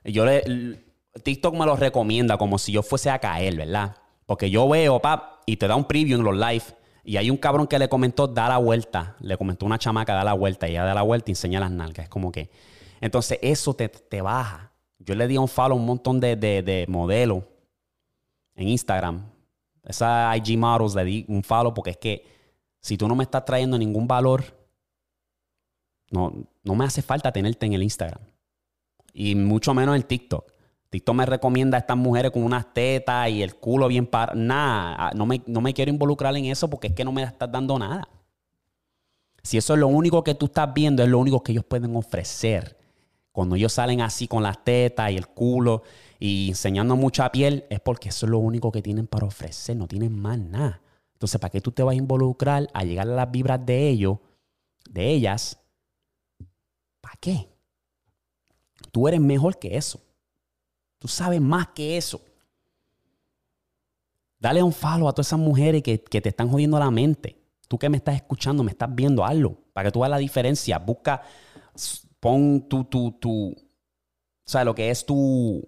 yo 0.04 0.24
le, 0.24 0.84
TikTok 1.22 1.54
me 1.54 1.66
lo 1.66 1.76
recomienda 1.76 2.36
como 2.36 2.58
si 2.58 2.72
yo 2.72 2.82
fuese 2.82 3.10
a 3.10 3.18
caer, 3.18 3.56
¿verdad? 3.56 3.96
Porque 4.26 4.50
yo 4.50 4.68
veo, 4.68 5.00
pap, 5.00 5.42
y 5.46 5.56
te 5.56 5.68
da 5.68 5.76
un 5.76 5.84
preview 5.84 6.18
en 6.18 6.24
los 6.24 6.36
live, 6.36 6.64
y 7.04 7.16
hay 7.16 7.30
un 7.30 7.36
cabrón 7.36 7.66
que 7.66 7.78
le 7.78 7.88
comentó, 7.88 8.26
da 8.26 8.48
la 8.48 8.58
vuelta, 8.58 9.16
le 9.20 9.36
comentó 9.36 9.66
una 9.66 9.78
chamaca, 9.78 10.14
da 10.14 10.24
la 10.24 10.32
vuelta, 10.32 10.68
y 10.68 10.72
ella 10.72 10.84
da 10.84 10.94
la 10.94 11.02
vuelta 11.02 11.30
y 11.30 11.32
enseña 11.32 11.60
las 11.60 11.70
nalgas, 11.70 12.04
es 12.04 12.10
como 12.10 12.32
que, 12.32 12.50
entonces 13.00 13.38
eso 13.42 13.74
te, 13.74 13.88
te 13.88 14.22
baja. 14.22 14.72
Yo 14.98 15.14
le 15.14 15.26
di 15.28 15.36
un 15.36 15.48
follow 15.48 15.76
a 15.76 15.80
un 15.80 15.86
montón 15.86 16.20
de, 16.20 16.36
de, 16.36 16.86
modelos 16.88 17.44
en 18.54 18.68
Instagram. 18.68 19.30
Esa 19.84 20.34
IG 20.36 20.58
Models 20.58 20.94
le 20.94 21.04
di 21.04 21.24
un 21.28 21.42
follow 21.42 21.74
porque 21.74 21.90
es 21.90 21.96
que 21.96 22.26
si 22.80 22.96
tú 22.96 23.08
no 23.08 23.14
me 23.14 23.24
estás 23.24 23.44
trayendo 23.44 23.78
ningún 23.78 24.06
valor, 24.06 24.44
no, 26.10 26.32
no 26.62 26.74
me 26.74 26.84
hace 26.84 27.02
falta 27.02 27.32
tenerte 27.32 27.66
en 27.66 27.72
el 27.74 27.82
Instagram. 27.82 28.20
Y 29.12 29.34
mucho 29.34 29.74
menos 29.74 29.96
en 29.96 30.02
TikTok. 30.02 30.52
TikTok 30.90 31.14
me 31.14 31.26
recomienda 31.26 31.76
a 31.76 31.80
estas 31.80 31.96
mujeres 31.96 32.30
con 32.30 32.42
unas 32.42 32.72
tetas 32.72 33.28
y 33.30 33.42
el 33.42 33.56
culo 33.56 33.88
bien 33.88 34.06
para. 34.06 34.34
Nada, 34.34 34.96
ah, 34.98 35.12
no 35.14 35.26
me, 35.26 35.42
no 35.46 35.60
me 35.60 35.74
quiero 35.74 35.90
involucrar 35.90 36.36
en 36.36 36.46
eso 36.46 36.68
porque 36.70 36.88
es 36.88 36.94
que 36.94 37.04
no 37.04 37.12
me 37.12 37.22
estás 37.22 37.50
dando 37.50 37.78
nada. 37.78 38.08
Si 39.42 39.58
eso 39.58 39.74
es 39.74 39.80
lo 39.80 39.88
único 39.88 40.24
que 40.24 40.34
tú 40.34 40.46
estás 40.46 40.72
viendo, 40.72 41.02
es 41.02 41.08
lo 41.08 41.18
único 41.18 41.42
que 41.42 41.52
ellos 41.52 41.64
pueden 41.64 41.94
ofrecer 41.96 42.83
Cuando 43.34 43.56
ellos 43.56 43.72
salen 43.72 44.00
así 44.00 44.28
con 44.28 44.44
las 44.44 44.62
tetas 44.62 45.10
y 45.10 45.16
el 45.16 45.26
culo 45.26 45.82
y 46.20 46.50
enseñando 46.50 46.94
mucha 46.94 47.32
piel, 47.32 47.64
es 47.68 47.80
porque 47.80 48.10
eso 48.10 48.26
es 48.26 48.30
lo 48.30 48.38
único 48.38 48.70
que 48.70 48.80
tienen 48.80 49.08
para 49.08 49.26
ofrecer, 49.26 49.76
no 49.76 49.88
tienen 49.88 50.16
más 50.16 50.38
nada. 50.38 50.80
Entonces, 51.14 51.40
¿para 51.40 51.50
qué 51.50 51.60
tú 51.60 51.72
te 51.72 51.82
vas 51.82 51.94
a 51.94 51.96
involucrar 51.96 52.68
a 52.72 52.84
llegar 52.84 53.08
a 53.08 53.12
las 53.12 53.28
vibras 53.32 53.66
de 53.66 53.88
ellos, 53.88 54.18
de 54.88 55.10
ellas? 55.10 55.58
¿Para 57.00 57.16
qué? 57.18 57.48
Tú 58.92 59.08
eres 59.08 59.20
mejor 59.20 59.58
que 59.58 59.76
eso. 59.76 60.00
Tú 61.00 61.08
sabes 61.08 61.40
más 61.40 61.66
que 61.74 61.96
eso. 61.96 62.20
Dale 64.38 64.62
un 64.62 64.72
follow 64.72 65.08
a 65.08 65.12
todas 65.12 65.26
esas 65.26 65.40
mujeres 65.40 65.82
que, 65.82 66.00
que 66.00 66.20
te 66.20 66.28
están 66.28 66.48
jodiendo 66.48 66.78
la 66.78 66.92
mente. 66.92 67.36
Tú 67.66 67.80
que 67.80 67.88
me 67.88 67.96
estás 67.96 68.14
escuchando, 68.14 68.62
me 68.62 68.70
estás 68.70 68.94
viendo, 68.94 69.24
hazlo. 69.24 69.58
Para 69.72 69.88
que 69.88 69.92
tú 69.92 69.98
veas 69.98 70.10
la 70.10 70.18
diferencia. 70.18 70.78
Busca, 70.78 71.22
pon 72.24 72.66
tu, 72.70 72.84
tu, 72.84 73.12
tu, 73.20 73.50
o 73.50 73.54
sea, 74.46 74.64
lo 74.64 74.74
que 74.74 74.88
es 74.88 75.04
tu, 75.04 75.62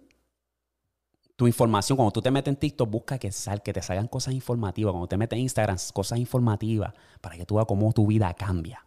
tu 1.37 1.47
información. 1.47 1.97
Cuando 1.97 2.13
tú 2.13 2.23
te 2.23 2.31
metes 2.31 2.51
en 2.51 2.57
TikTok, 2.57 2.89
busca 2.89 3.19
que, 3.19 3.31
sal, 3.31 3.63
que 3.63 3.75
te 3.75 3.83
salgan 3.83 4.09
cosas 4.09 4.33
informativas. 4.33 4.93
Cuando 4.93 5.07
te 5.07 5.19
metes 5.19 5.37
en 5.37 5.43
Instagram, 5.43 5.77
cosas 5.93 6.19
informativas. 6.19 6.95
Para 7.21 7.37
que 7.37 7.45
tú 7.45 7.57
veas 7.57 7.67
cómo 7.67 7.93
tu 7.93 8.07
vida 8.07 8.33
cambia. 8.33 8.87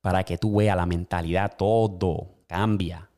Para 0.00 0.24
que 0.24 0.38
tú 0.38 0.56
veas 0.56 0.78
la 0.78 0.86
mentalidad, 0.86 1.58
todo 1.58 2.36
cambia. 2.46 3.10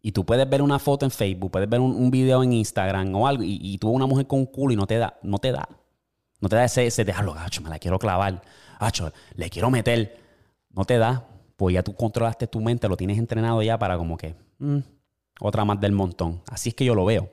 Y 0.00 0.12
tú 0.12 0.24
puedes 0.24 0.48
ver 0.48 0.62
una 0.62 0.78
foto 0.78 1.06
en 1.06 1.10
Facebook, 1.10 1.50
puedes 1.50 1.68
ver 1.68 1.80
un, 1.80 2.10
video 2.12 2.44
en 2.44 2.52
Instagram 2.52 3.12
o 3.16 3.26
algo, 3.26 3.42
y, 3.44 3.76
tú 3.78 3.88
ves 3.88 3.96
una 3.96 4.06
mujer 4.06 4.28
con 4.28 4.38
un 4.38 4.46
culo 4.46 4.72
y 4.72 4.76
no 4.76 4.86
te 4.86 4.96
da, 4.96 5.18
no 5.22 5.38
te 5.38 5.50
da. 5.50 5.68
No 6.40 6.48
te 6.48 6.56
da 6.56 6.64
ese, 6.64 6.86
ese 6.86 7.04
déjalo, 7.04 7.34
gacho, 7.34 7.60
me 7.62 7.68
la 7.68 7.80
quiero 7.80 7.98
clavar. 7.98 8.42
Gacho, 8.80 9.12
le 9.34 9.50
quiero 9.50 9.70
meter. 9.70 10.18
No 10.70 10.84
te 10.84 10.96
da. 10.96 11.26
Pues 11.56 11.74
ya 11.74 11.82
tú 11.82 11.94
controlaste 11.94 12.46
tu 12.46 12.60
mente, 12.60 12.88
lo 12.88 12.96
tienes 12.96 13.18
entrenado 13.18 13.62
ya 13.62 13.78
para 13.78 13.98
como 13.98 14.16
que, 14.16 14.34
mm, 14.58 14.78
otra 15.40 15.66
más 15.66 15.78
del 15.78 15.92
montón. 15.92 16.40
Así 16.50 16.70
es 16.70 16.74
que 16.74 16.86
yo 16.86 16.94
lo 16.94 17.04
veo. 17.04 17.28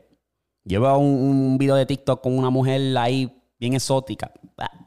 Yo 0.65 0.81
veo 0.81 0.97
un, 0.97 1.57
video 1.57 1.75
de 1.75 1.85
TikTok 1.85 2.21
con 2.21 2.37
una 2.37 2.49
mujer 2.49 2.97
ahí 2.97 3.33
bien 3.57 3.73
exótica. 3.73 4.33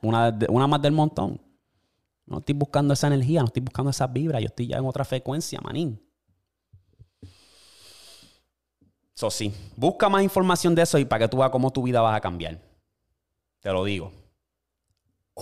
Una, 0.02 0.38
una 0.50 0.66
más 0.66 0.82
del 0.82 0.92
montón. 0.92 1.40
No 2.26 2.38
estoy 2.38 2.54
buscando 2.54 2.92
esa 2.92 3.06
energía, 3.06 3.40
no 3.40 3.46
estoy 3.46 3.62
buscando 3.62 3.90
esa 3.90 4.06
vibra. 4.06 4.40
Yo 4.40 4.46
estoy 4.46 4.66
ya 4.66 4.76
en 4.76 4.84
otra 4.84 5.04
frecuencia, 5.04 5.58
manín. 5.62 5.98
Eso 9.16 9.30
sí, 9.30 9.52
busca 9.76 10.08
más 10.10 10.22
información 10.22 10.74
de 10.74 10.82
eso 10.82 10.98
y 10.98 11.06
para 11.06 11.24
que 11.24 11.28
tú 11.28 11.38
veas 11.38 11.50
cómo 11.50 11.70
tu 11.70 11.82
vida 11.82 12.02
va 12.02 12.14
a 12.14 12.20
cambiar. 12.20 12.58
Te 13.60 13.72
lo 13.72 13.84
digo. 13.84 14.19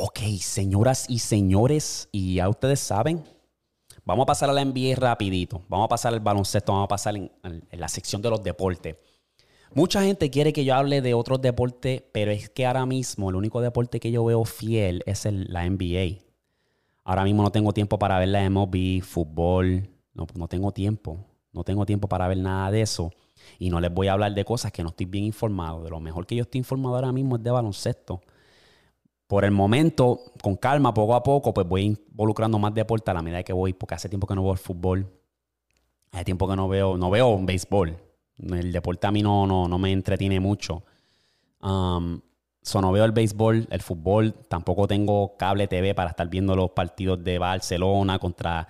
Ok, 0.00 0.20
señoras 0.40 1.06
y 1.08 1.18
señores, 1.18 2.08
y 2.12 2.36
ya 2.36 2.48
ustedes 2.48 2.78
saben, 2.78 3.24
vamos 4.04 4.22
a 4.22 4.26
pasar 4.26 4.48
a 4.48 4.52
la 4.52 4.64
NBA 4.64 4.94
rapidito. 4.94 5.62
Vamos 5.68 5.86
a 5.86 5.88
pasar 5.88 6.14
al 6.14 6.20
baloncesto, 6.20 6.70
vamos 6.70 6.84
a 6.84 6.88
pasar 6.88 7.16
en, 7.16 7.32
la 7.72 7.88
sección 7.88 8.22
de 8.22 8.30
los 8.30 8.40
deportes. 8.44 8.94
Mucha 9.74 10.00
gente 10.04 10.30
quiere 10.30 10.52
que 10.52 10.64
yo 10.64 10.76
hable 10.76 11.02
de 11.02 11.14
otros 11.14 11.42
deportes, 11.42 12.04
pero 12.12 12.30
es 12.30 12.48
que 12.48 12.64
ahora 12.64 12.86
mismo 12.86 13.28
el 13.28 13.34
único 13.34 13.60
deporte 13.60 13.98
que 13.98 14.12
yo 14.12 14.24
veo 14.24 14.44
fiel 14.44 15.02
es 15.04 15.24
la 15.24 15.68
NBA. 15.68 16.22
Ahora 17.02 17.24
mismo 17.24 17.42
no 17.42 17.50
tengo 17.50 17.72
tiempo 17.72 17.98
para 17.98 18.20
ver 18.20 18.28
la 18.28 18.48
MLB, 18.48 19.02
fútbol, 19.02 19.90
no, 20.14 20.28
no 20.36 20.46
tengo 20.46 20.70
tiempo. 20.70 21.18
No 21.52 21.64
tengo 21.64 21.84
tiempo 21.84 22.08
para 22.08 22.28
ver 22.28 22.38
nada 22.38 22.70
de 22.70 22.82
eso. 22.82 23.10
Y 23.58 23.68
no 23.68 23.80
les 23.80 23.92
voy 23.92 24.06
a 24.06 24.12
hablar 24.12 24.32
de 24.32 24.44
cosas 24.44 24.70
que 24.70 24.84
no 24.84 24.90
estoy 24.90 25.06
bien 25.06 25.24
informado. 25.24 25.82
De 25.82 25.90
lo 25.90 25.98
mejor 25.98 26.24
que 26.24 26.36
yo 26.36 26.42
estoy 26.42 26.58
informado 26.58 26.94
ahora 26.94 27.10
mismo 27.10 27.34
es 27.34 27.42
de 27.42 27.50
baloncesto. 27.50 28.20
Por 29.28 29.44
el 29.44 29.50
momento, 29.50 30.32
con 30.42 30.56
calma, 30.56 30.94
poco 30.94 31.14
a 31.14 31.22
poco, 31.22 31.52
pues 31.52 31.68
voy 31.68 31.82
involucrando 31.82 32.58
más 32.58 32.72
deporte 32.72 33.10
a 33.10 33.14
la 33.14 33.22
medida 33.22 33.42
que 33.42 33.52
voy, 33.52 33.74
porque 33.74 33.94
hace 33.94 34.08
tiempo 34.08 34.26
que 34.26 34.34
no 34.34 34.42
veo 34.42 34.52
el 34.52 34.58
fútbol. 34.58 35.06
Hace 36.12 36.24
tiempo 36.24 36.48
que 36.48 36.56
no 36.56 36.66
veo, 36.66 36.96
no 36.96 37.10
veo 37.10 37.38
béisbol. 37.38 37.94
El 38.38 38.72
deporte 38.72 39.06
a 39.06 39.12
mí 39.12 39.22
no, 39.22 39.46
no, 39.46 39.68
no 39.68 39.78
me 39.78 39.92
entretiene 39.92 40.40
mucho. 40.40 40.82
Um, 41.60 42.20
no 42.74 42.92
veo 42.92 43.04
el 43.04 43.12
béisbol, 43.12 43.68
el 43.70 43.82
fútbol. 43.82 44.32
Tampoco 44.48 44.88
tengo 44.88 45.36
cable 45.36 45.68
TV 45.68 45.94
para 45.94 46.10
estar 46.10 46.26
viendo 46.28 46.56
los 46.56 46.70
partidos 46.70 47.22
de 47.22 47.38
Barcelona 47.38 48.18
contra 48.18 48.66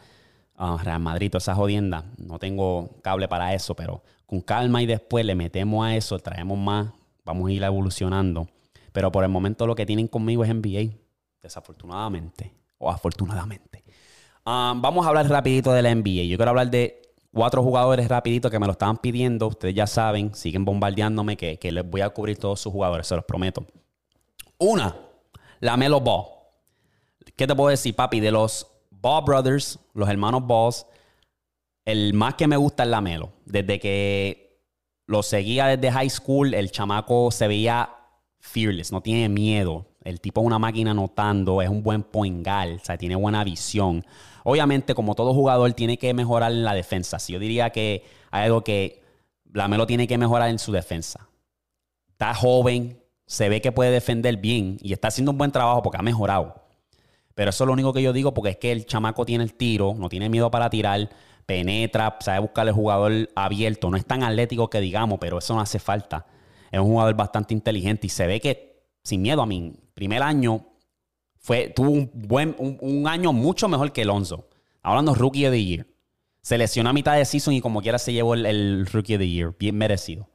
uh, 0.58 0.76
Real 0.78 1.00
Madrid, 1.00 1.30
toda 1.30 1.38
esa 1.38 1.54
jodienda. 1.54 2.04
No 2.16 2.40
tengo 2.40 2.98
cable 3.02 3.28
para 3.28 3.54
eso, 3.54 3.76
pero 3.76 4.02
con 4.26 4.40
calma 4.40 4.82
y 4.82 4.86
después 4.86 5.24
le 5.24 5.36
metemos 5.36 5.86
a 5.86 5.94
eso, 5.94 6.18
traemos 6.18 6.58
más, 6.58 6.88
vamos 7.24 7.48
a 7.48 7.52
ir 7.52 7.62
evolucionando. 7.62 8.48
Pero 8.92 9.12
por 9.12 9.24
el 9.24 9.30
momento 9.30 9.66
lo 9.66 9.74
que 9.74 9.86
tienen 9.86 10.08
conmigo 10.08 10.44
es 10.44 10.54
NBA, 10.54 10.96
desafortunadamente 11.42 12.54
o 12.78 12.90
afortunadamente. 12.90 13.84
Ah, 14.44 14.74
vamos 14.76 15.04
a 15.04 15.10
hablar 15.10 15.28
rapidito 15.28 15.72
de 15.72 15.82
la 15.82 15.94
NBA. 15.94 16.24
Yo 16.24 16.36
quiero 16.36 16.50
hablar 16.50 16.70
de 16.70 17.02
cuatro 17.32 17.62
jugadores 17.62 18.08
rapidito 18.08 18.50
que 18.50 18.58
me 18.58 18.66
lo 18.66 18.72
estaban 18.72 18.96
pidiendo. 18.96 19.48
Ustedes 19.48 19.74
ya 19.74 19.86
saben, 19.86 20.34
siguen 20.34 20.64
bombardeándome 20.64 21.36
que, 21.36 21.58
que 21.58 21.72
les 21.72 21.88
voy 21.88 22.00
a 22.00 22.10
cubrir 22.10 22.38
todos 22.38 22.60
sus 22.60 22.72
jugadores, 22.72 23.06
se 23.06 23.14
los 23.14 23.24
prometo. 23.24 23.66
Una, 24.58 24.96
la 25.60 25.76
Melo 25.76 26.00
Ball. 26.00 26.24
¿Qué 27.36 27.46
te 27.46 27.54
puedo 27.54 27.68
decir, 27.68 27.94
papi? 27.94 28.20
De 28.20 28.30
los 28.30 28.66
Ball 28.90 29.24
Brothers, 29.24 29.78
los 29.94 30.08
hermanos 30.08 30.46
Balls, 30.46 30.86
el 31.84 32.14
más 32.14 32.34
que 32.34 32.46
me 32.46 32.56
gusta 32.56 32.82
es 32.82 32.88
la 32.88 33.00
Melo. 33.00 33.32
Desde 33.44 33.78
que 33.78 34.62
lo 35.06 35.22
seguía 35.22 35.66
desde 35.66 35.90
high 35.92 36.10
school, 36.10 36.54
el 36.54 36.70
chamaco 36.70 37.30
se 37.30 37.48
veía 37.48 37.90
fearless, 38.40 38.92
no 38.92 39.00
tiene 39.00 39.28
miedo. 39.28 39.86
El 40.04 40.20
tipo 40.20 40.40
es 40.40 40.46
una 40.46 40.58
máquina 40.58 40.92
anotando, 40.92 41.60
es 41.60 41.68
un 41.68 41.82
buen 41.82 42.02
poingal, 42.02 42.78
o 42.80 42.84
sea, 42.84 42.96
tiene 42.96 43.14
buena 43.16 43.44
visión. 43.44 44.04
Obviamente, 44.44 44.94
como 44.94 45.14
todo 45.14 45.34
jugador, 45.34 45.72
tiene 45.74 45.98
que 45.98 46.14
mejorar 46.14 46.52
en 46.52 46.64
la 46.64 46.74
defensa. 46.74 47.18
Si 47.18 47.32
yo 47.32 47.38
diría 47.38 47.70
que 47.70 48.04
hay 48.30 48.44
algo 48.44 48.62
que 48.64 49.02
la 49.52 49.68
Melo 49.68 49.86
tiene 49.86 50.06
que 50.06 50.18
mejorar 50.18 50.48
en 50.50 50.58
su 50.58 50.72
defensa. 50.72 51.28
Está 52.10 52.34
joven, 52.34 53.02
se 53.26 53.48
ve 53.48 53.60
que 53.60 53.72
puede 53.72 53.90
defender 53.90 54.36
bien 54.38 54.78
y 54.80 54.92
está 54.92 55.08
haciendo 55.08 55.32
un 55.32 55.38
buen 55.38 55.52
trabajo 55.52 55.82
porque 55.82 55.98
ha 55.98 56.02
mejorado. 56.02 56.64
Pero 57.34 57.50
eso 57.50 57.64
es 57.64 57.66
lo 57.66 57.72
único 57.72 57.92
que 57.92 58.02
yo 58.02 58.12
digo 58.12 58.34
porque 58.34 58.50
es 58.50 58.56
que 58.56 58.72
el 58.72 58.86
chamaco 58.86 59.24
tiene 59.24 59.44
el 59.44 59.54
tiro, 59.54 59.94
no 59.96 60.08
tiene 60.08 60.28
miedo 60.28 60.50
para 60.50 60.70
tirar 60.70 61.08
penetra, 61.46 62.16
sabe 62.20 62.40
buscar 62.40 62.66
el 62.66 62.74
jugador 62.74 63.30
abierto. 63.36 63.90
No 63.90 63.96
es 63.96 64.04
tan 64.04 64.22
atlético 64.22 64.68
que 64.68 64.80
digamos, 64.80 65.18
pero 65.20 65.38
eso 65.38 65.54
no 65.54 65.60
hace 65.60 65.78
falta. 65.78 66.26
Es 66.70 66.80
un 66.80 66.86
jugador 66.86 67.14
bastante 67.14 67.54
inteligente 67.54 68.06
y 68.06 68.10
se 68.10 68.26
ve 68.26 68.40
que, 68.40 68.84
sin 69.02 69.22
miedo 69.22 69.42
a 69.42 69.46
mí, 69.46 69.74
primer 69.94 70.22
año 70.22 70.66
fue, 71.36 71.68
tuvo 71.68 71.90
un, 71.90 72.10
buen, 72.14 72.54
un, 72.58 73.06
año 73.08 73.32
mucho 73.32 73.68
mejor 73.68 73.92
que 73.92 74.02
Alonso. 74.02 74.48
Hablando 74.82 75.14
Rookie 75.14 75.46
of 75.46 75.52
the 75.52 75.64
Year. 75.64 75.86
Se 76.40 76.56
lesionó 76.56 76.90
a 76.90 76.92
mitad 76.92 77.16
de 77.16 77.24
season 77.24 77.54
y 77.54 77.60
como 77.60 77.82
quiera 77.82 77.98
se 77.98 78.12
llevó 78.12 78.34
el, 78.34 78.86
Rookie 78.86 79.14
of 79.14 79.20
the 79.20 79.28
Year. 79.28 79.54
Bien 79.58 79.76
merecido. 79.76 80.28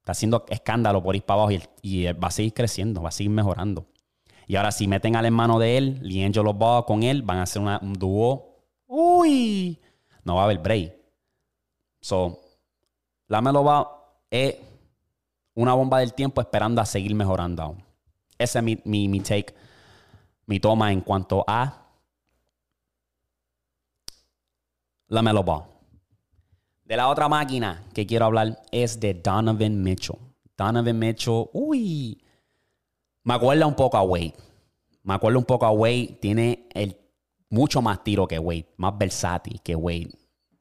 Está 0.00 0.12
haciendo 0.12 0.44
escándalo 0.48 1.02
por 1.02 1.16
ir 1.16 1.22
para 1.22 1.42
abajo 1.42 1.58
y, 1.82 2.04
va 2.04 2.28
a 2.28 2.30
seguir 2.30 2.52
creciendo, 2.52 3.02
va 3.02 3.08
a 3.08 3.12
seguir 3.12 3.30
mejorando. 3.30 3.86
Y 4.46 4.56
ahora 4.56 4.72
si 4.72 4.86
meten 4.86 5.16
al 5.16 5.24
hermano 5.24 5.58
de 5.58 5.78
él, 5.78 5.98
Liangelo 6.02 6.52
Ball 6.52 6.84
con 6.84 7.02
él, 7.02 7.22
van 7.22 7.38
a 7.38 7.42
hacer 7.44 7.62
un 7.62 7.94
dúo 7.94 8.54
uy, 8.94 9.80
no 10.22 10.36
va 10.36 10.42
a 10.42 10.44
haber 10.44 10.58
break. 10.58 10.94
So, 12.00 12.40
la 13.28 13.40
Melo 13.40 13.64
es 14.30 14.56
una 15.54 15.74
bomba 15.74 16.00
del 16.00 16.14
tiempo 16.14 16.40
esperando 16.40 16.80
a 16.80 16.86
seguir 16.86 17.14
mejorando. 17.14 17.76
Ese 18.38 18.58
es 18.58 18.64
mi, 18.64 19.08
mi, 19.08 19.20
take, 19.20 19.54
mi 20.46 20.58
toma 20.60 20.92
en 20.92 21.00
cuanto 21.00 21.44
a 21.46 21.82
la 25.06 25.22
Melo 25.22 25.44
De 26.84 26.96
la 26.96 27.08
otra 27.08 27.28
máquina 27.28 27.84
que 27.94 28.06
quiero 28.06 28.24
hablar 28.26 28.60
es 28.72 28.98
de 28.98 29.14
Donovan 29.14 29.82
Mitchell. 29.82 30.18
Donovan 30.56 30.98
Mitchell, 30.98 31.46
uy, 31.52 32.20
me 33.22 33.34
acuerda 33.34 33.66
un 33.66 33.74
poco 33.74 33.96
a 33.96 34.02
Wade. 34.02 34.34
Me 35.04 35.14
acuerda 35.14 35.38
un 35.38 35.44
poco 35.44 35.66
a 35.66 35.70
Wade. 35.70 36.18
Tiene 36.20 36.66
el 36.74 36.96
mucho 37.48 37.80
más 37.80 38.02
tiro 38.02 38.26
que 38.26 38.38
Wade, 38.38 38.66
más 38.76 38.98
versátil 38.98 39.60
que 39.62 39.76
Wade. 39.76 40.10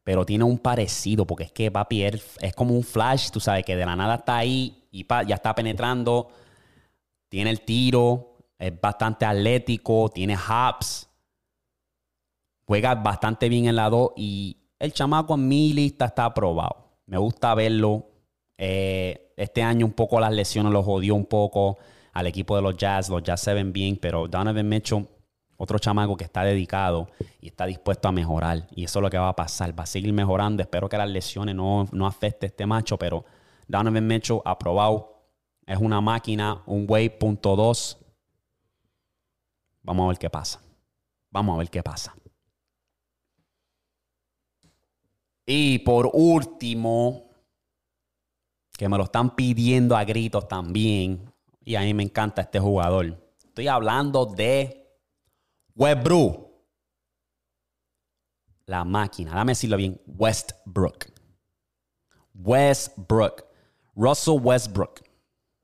Pero 0.04 0.26
tiene 0.26 0.44
un 0.44 0.60
parecido, 0.60 1.26
porque 1.26 1.46
es 1.46 1.52
que 1.52 1.72
papi 1.72 2.04
es 2.04 2.54
como 2.56 2.76
un 2.76 2.84
flash, 2.84 3.32
tú 3.32 3.40
sabes, 3.40 3.66
que 3.66 3.76
de 3.76 3.86
la 3.86 3.96
nada 3.96 4.16
está 4.16 4.38
ahí 4.38 4.83
y 4.94 5.06
ya 5.28 5.36
está 5.36 5.54
penetrando. 5.54 6.30
Tiene 7.28 7.50
el 7.50 7.62
tiro, 7.62 8.38
es 8.58 8.80
bastante 8.80 9.26
atlético, 9.26 10.10
tiene 10.10 10.38
hops. 10.38 11.10
Juega 12.66 12.96
bastante 12.96 13.50
bien 13.50 13.66
en 13.66 13.76
la 13.76 13.90
2 13.90 14.12
y 14.16 14.56
el 14.80 14.94
chamaco 14.94 15.34
en 15.34 15.48
mi 15.48 15.74
lista 15.74 16.06
está 16.06 16.26
aprobado. 16.26 16.92
Me 17.08 17.18
gusta 17.18 17.54
verlo. 17.56 18.08
Eh, 18.58 19.34
este 19.36 19.64
año 19.64 19.86
un 19.88 19.94
poco 19.94 20.20
las 20.20 20.32
lesiones 20.32 20.72
lo 20.72 20.84
jodió 20.84 21.16
un 21.16 21.26
poco 21.26 21.80
al 22.14 22.28
equipo 22.28 22.56
de 22.56 22.62
los 22.62 22.78
Jazz. 22.78 23.10
Los 23.10 23.24
Jazz 23.24 23.42
se 23.42 23.54
ven 23.54 23.74
bien, 23.74 23.98
pero 23.98 24.28
Donovan 24.28 24.70
Mitchell 24.70 25.08
otro 25.58 25.80
chamaco 25.80 26.16
que 26.16 26.26
está 26.26 26.44
dedicado 26.44 27.08
y 27.42 27.48
está 27.48 27.66
dispuesto 27.66 28.08
a 28.08 28.12
mejorar. 28.12 28.68
Y 28.76 28.84
eso 28.84 29.00
es 29.00 29.04
lo 29.04 29.10
que 29.10 29.18
va 29.18 29.30
a 29.30 29.36
pasar. 29.36 29.78
Va 29.78 29.84
a 29.84 29.88
seguir 29.88 30.14
mejorando. 30.14 30.62
Espero 30.62 30.88
que 30.88 30.98
las 30.98 31.10
lesiones 31.10 31.56
no, 31.56 31.88
no 31.92 32.06
afecten 32.06 32.48
a 32.48 32.50
este 32.50 32.66
macho, 32.66 32.98
pero 32.98 33.26
Donovan 33.68 34.08
Mitchell 34.08 34.42
aprobado. 34.46 35.28
Es 35.66 35.78
una 35.78 36.02
máquina, 36.02 36.62
un 36.66 36.86
Wave.2. 36.88 37.98
Vamos 39.82 40.06
a 40.06 40.08
ver 40.10 40.18
qué 40.18 40.30
pasa. 40.30 40.62
Vamos 41.30 41.56
a 41.56 41.58
ver 41.60 41.70
qué 41.70 41.82
pasa. 41.82 42.16
Y 45.46 45.80
por 45.80 46.10
último, 46.14 47.30
que 48.72 48.88
me 48.88 48.98
lo 48.98 49.04
están 49.04 49.36
pidiendo 49.36 49.96
a 49.96 50.04
gritos 50.04 50.48
también, 50.48 51.32
y 51.64 51.76
a 51.76 51.82
mí 51.82 51.94
me 51.94 52.04
encanta 52.04 52.42
este 52.42 52.60
jugador. 52.60 53.20
Estoy 53.44 53.68
hablando 53.68 54.26
de 54.26 54.98
Westbrook. 55.76 56.52
La 58.66 58.84
máquina, 58.84 59.34
dame 59.36 59.52
decirlo 59.52 59.78
bien, 59.78 60.02
Westbrook. 60.08 61.08
Westbrook. 62.34 63.53
Russell 63.96 64.40
Westbrook. 64.42 65.02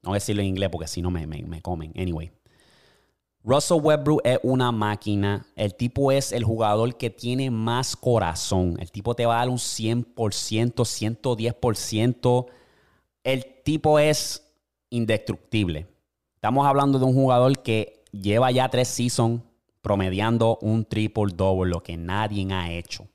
No 0.01 0.11
voy 0.11 0.15
a 0.15 0.19
decirlo 0.19 0.41
en 0.41 0.47
inglés 0.47 0.69
porque 0.69 0.87
si 0.87 1.01
no 1.01 1.11
me, 1.11 1.27
me 1.27 1.61
comen. 1.61 1.91
Anyway. 1.95 2.31
Russell 3.43 3.79
Westbrook 3.81 4.21
es 4.25 4.39
una 4.43 4.71
máquina. 4.71 5.47
El 5.55 5.73
tipo 5.75 6.11
es 6.11 6.31
el 6.31 6.43
jugador 6.43 6.95
que 6.97 7.09
tiene 7.09 7.49
más 7.49 7.95
corazón. 7.95 8.77
El 8.79 8.91
tipo 8.91 9.15
te 9.15 9.25
va 9.25 9.35
a 9.35 9.39
dar 9.39 9.49
un 9.49 9.57
100%, 9.57 10.13
110%. 10.13 12.45
El 13.23 13.45
tipo 13.63 13.97
es 13.97 14.45
indestructible. 14.89 15.87
Estamos 16.35 16.67
hablando 16.67 16.99
de 16.99 17.05
un 17.05 17.13
jugador 17.13 17.61
que 17.61 18.03
lleva 18.11 18.51
ya 18.51 18.67
tres 18.69 18.89
seasons 18.89 19.41
promediando 19.81 20.57
un 20.61 20.83
triple 20.85 21.33
double, 21.33 21.71
lo 21.71 21.81
que 21.81 21.97
nadie 21.97 22.53
ha 22.53 22.71
hecho. 22.71 23.07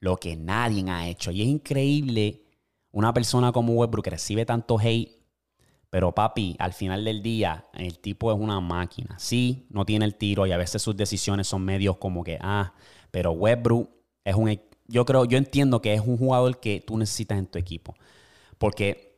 Lo 0.00 0.18
que 0.18 0.36
nadie 0.36 0.84
ha 0.90 1.08
hecho. 1.08 1.30
Y 1.30 1.40
es 1.42 1.48
increíble 1.48 2.42
una 2.92 3.12
persona 3.12 3.52
como 3.52 3.74
Westbrook 3.74 4.04
que 4.04 4.10
recibe 4.10 4.46
tanto 4.46 4.78
hate 4.78 5.16
pero 5.90 6.12
papi, 6.12 6.56
al 6.58 6.72
final 6.72 7.04
del 7.04 7.22
día, 7.22 7.66
el 7.72 7.98
tipo 8.00 8.32
es 8.32 8.38
una 8.38 8.60
máquina. 8.60 9.18
Sí, 9.18 9.66
no 9.70 9.84
tiene 9.84 10.04
el 10.04 10.16
tiro 10.16 10.46
y 10.46 10.52
a 10.52 10.56
veces 10.56 10.82
sus 10.82 10.96
decisiones 10.96 11.46
son 11.46 11.64
medios 11.64 11.96
como 11.96 12.24
que, 12.24 12.38
ah, 12.40 12.74
pero 13.10 13.32
Westbrook 13.32 13.88
es 14.24 14.34
un, 14.34 14.60
yo 14.88 15.04
creo, 15.04 15.24
yo 15.24 15.38
entiendo 15.38 15.80
que 15.80 15.94
es 15.94 16.00
un 16.00 16.18
jugador 16.18 16.58
que 16.58 16.80
tú 16.80 16.98
necesitas 16.98 17.38
en 17.38 17.46
tu 17.46 17.58
equipo. 17.58 17.94
Porque 18.58 19.16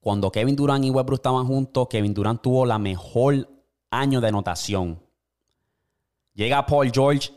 cuando 0.00 0.30
Kevin 0.30 0.56
Durant 0.56 0.84
y 0.84 0.90
Westbrook 0.90 1.20
estaban 1.20 1.46
juntos, 1.46 1.86
Kevin 1.88 2.12
Durant 2.12 2.42
tuvo 2.42 2.66
la 2.66 2.78
mejor 2.78 3.48
año 3.90 4.20
de 4.20 4.28
anotación. 4.28 5.00
Llega 6.34 6.66
Paul 6.66 6.90
George 6.92 7.30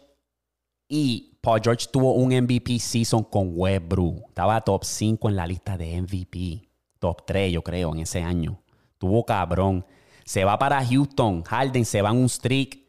y 0.88 1.35
Paul 1.46 1.62
George 1.62 1.86
tuvo 1.92 2.14
un 2.14 2.36
MVP 2.36 2.80
season 2.80 3.24
con 3.24 3.52
Westbrook. 3.54 4.30
Estaba 4.30 4.60
top 4.62 4.84
5 4.84 5.30
en 5.30 5.36
la 5.36 5.46
lista 5.46 5.78
de 5.78 6.02
MVP 6.02 6.68
top 6.98 7.24
3, 7.24 7.54
yo 7.54 7.62
creo, 7.62 7.94
en 7.94 8.00
ese 8.00 8.24
año. 8.24 8.64
Tuvo 8.98 9.24
cabrón. 9.24 9.86
Se 10.24 10.44
va 10.44 10.58
para 10.58 10.84
Houston. 10.84 11.44
Harden 11.44 11.86
se 11.86 12.02
va 12.02 12.10
en 12.10 12.18
un 12.18 12.30
streak 12.30 12.80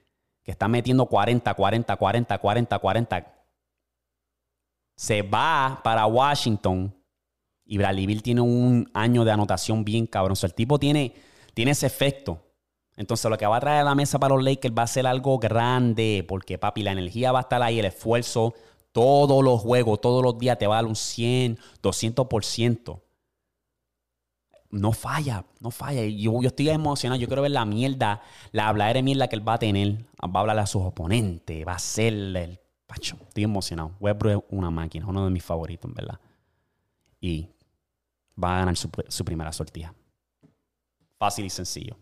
que 0.42 0.52
está 0.52 0.68
metiendo 0.68 1.04
40, 1.04 1.52
40, 1.52 1.96
40, 1.96 2.38
40, 2.38 2.78
40. 2.78 3.34
Se 4.96 5.20
va 5.20 5.78
para 5.84 6.06
Washington. 6.06 6.96
Y 7.66 7.76
Bradley 7.76 8.06
Bill 8.06 8.22
tiene 8.22 8.40
un 8.40 8.90
año 8.94 9.26
de 9.26 9.32
anotación 9.32 9.84
bien 9.84 10.06
cabrón. 10.06 10.32
O 10.32 10.36
sea, 10.36 10.46
el 10.46 10.54
tipo 10.54 10.78
tiene, 10.78 11.12
tiene 11.52 11.72
ese 11.72 11.84
efecto. 11.84 12.45
Entonces, 12.96 13.30
lo 13.30 13.36
que 13.36 13.46
va 13.46 13.56
a 13.56 13.60
traer 13.60 13.80
a 13.80 13.84
la 13.84 13.94
mesa 13.94 14.18
para 14.18 14.34
los 14.34 14.44
Lakers 14.44 14.74
va 14.76 14.82
a 14.82 14.86
ser 14.86 15.06
algo 15.06 15.38
grande. 15.38 16.24
Porque, 16.26 16.58
papi, 16.58 16.82
la 16.82 16.92
energía 16.92 17.32
va 17.32 17.40
a 17.40 17.42
estar 17.42 17.62
ahí, 17.62 17.78
el 17.78 17.84
esfuerzo. 17.84 18.54
Todos 18.92 19.44
los 19.44 19.60
juegos, 19.60 20.00
todos 20.00 20.22
los 20.22 20.38
días 20.38 20.58
te 20.58 20.66
va 20.66 20.78
a 20.78 20.82
dar 20.82 20.86
un 20.86 20.96
100, 20.96 21.58
200% 21.82 23.00
no 24.70 24.92
falla, 24.92 25.44
no 25.60 25.70
falla. 25.70 26.04
Yo, 26.04 26.40
yo 26.42 26.48
estoy 26.48 26.68
emocionado, 26.68 27.20
yo 27.20 27.26
quiero 27.26 27.42
ver 27.42 27.50
la 27.50 27.64
mierda, 27.64 28.22
la 28.52 28.68
habladera 28.68 28.98
de 28.98 29.02
mierda 29.02 29.28
que 29.28 29.36
él 29.36 29.46
va 29.46 29.54
a 29.54 29.58
tener. 29.58 30.04
Va 30.22 30.38
a 30.38 30.40
hablarle 30.40 30.62
a 30.62 30.66
sus 30.66 30.82
oponentes, 30.82 31.66
va 31.66 31.74
a 31.74 31.78
ser 31.78 32.12
el 32.12 32.60
pacho. 32.86 33.16
Estoy 33.28 33.44
emocionado. 33.44 33.92
Westbrook 34.00 34.32
es 34.32 34.44
una 34.50 34.70
máquina, 34.70 35.06
uno 35.06 35.24
de 35.24 35.30
mis 35.30 35.44
favoritos, 35.44 35.92
verdad. 35.92 36.18
Y 37.20 37.48
va 38.42 38.56
a 38.56 38.58
ganar 38.60 38.76
su, 38.76 39.24
primera 39.24 39.52
sortija. 39.52 39.94
Fácil 41.18 41.46
y 41.46 41.50
sencillo. 41.50 41.96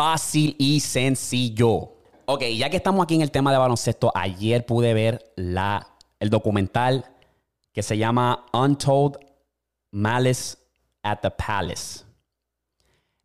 Fácil 0.00 0.56
y 0.58 0.80
sencillo. 0.80 1.92
Ok, 2.24 2.44
ya 2.56 2.70
que 2.70 2.78
estamos 2.78 3.04
aquí 3.04 3.16
en 3.16 3.20
el 3.20 3.30
tema 3.30 3.52
de 3.52 3.58
baloncesto, 3.58 4.10
ayer 4.14 4.64
pude 4.64 4.94
ver 4.94 5.30
la, 5.36 5.88
el 6.18 6.30
documental 6.30 7.04
que 7.70 7.82
se 7.82 7.98
llama 7.98 8.46
Untold 8.54 9.18
Malice 9.90 10.56
at 11.02 11.18
the 11.20 11.30
Palace. 11.30 12.06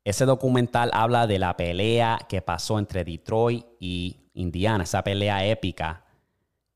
Ese 0.04 0.26
documental 0.26 0.90
habla 0.92 1.28
de 1.28 1.40
la 1.40 1.56
pelea 1.56 2.20
que 2.28 2.42
pasó 2.42 2.78
entre 2.78 3.06
Detroit 3.06 3.66
y 3.80 4.18
Indiana, 4.34 4.84
esa 4.84 5.02
pelea 5.02 5.46
épica 5.46 6.04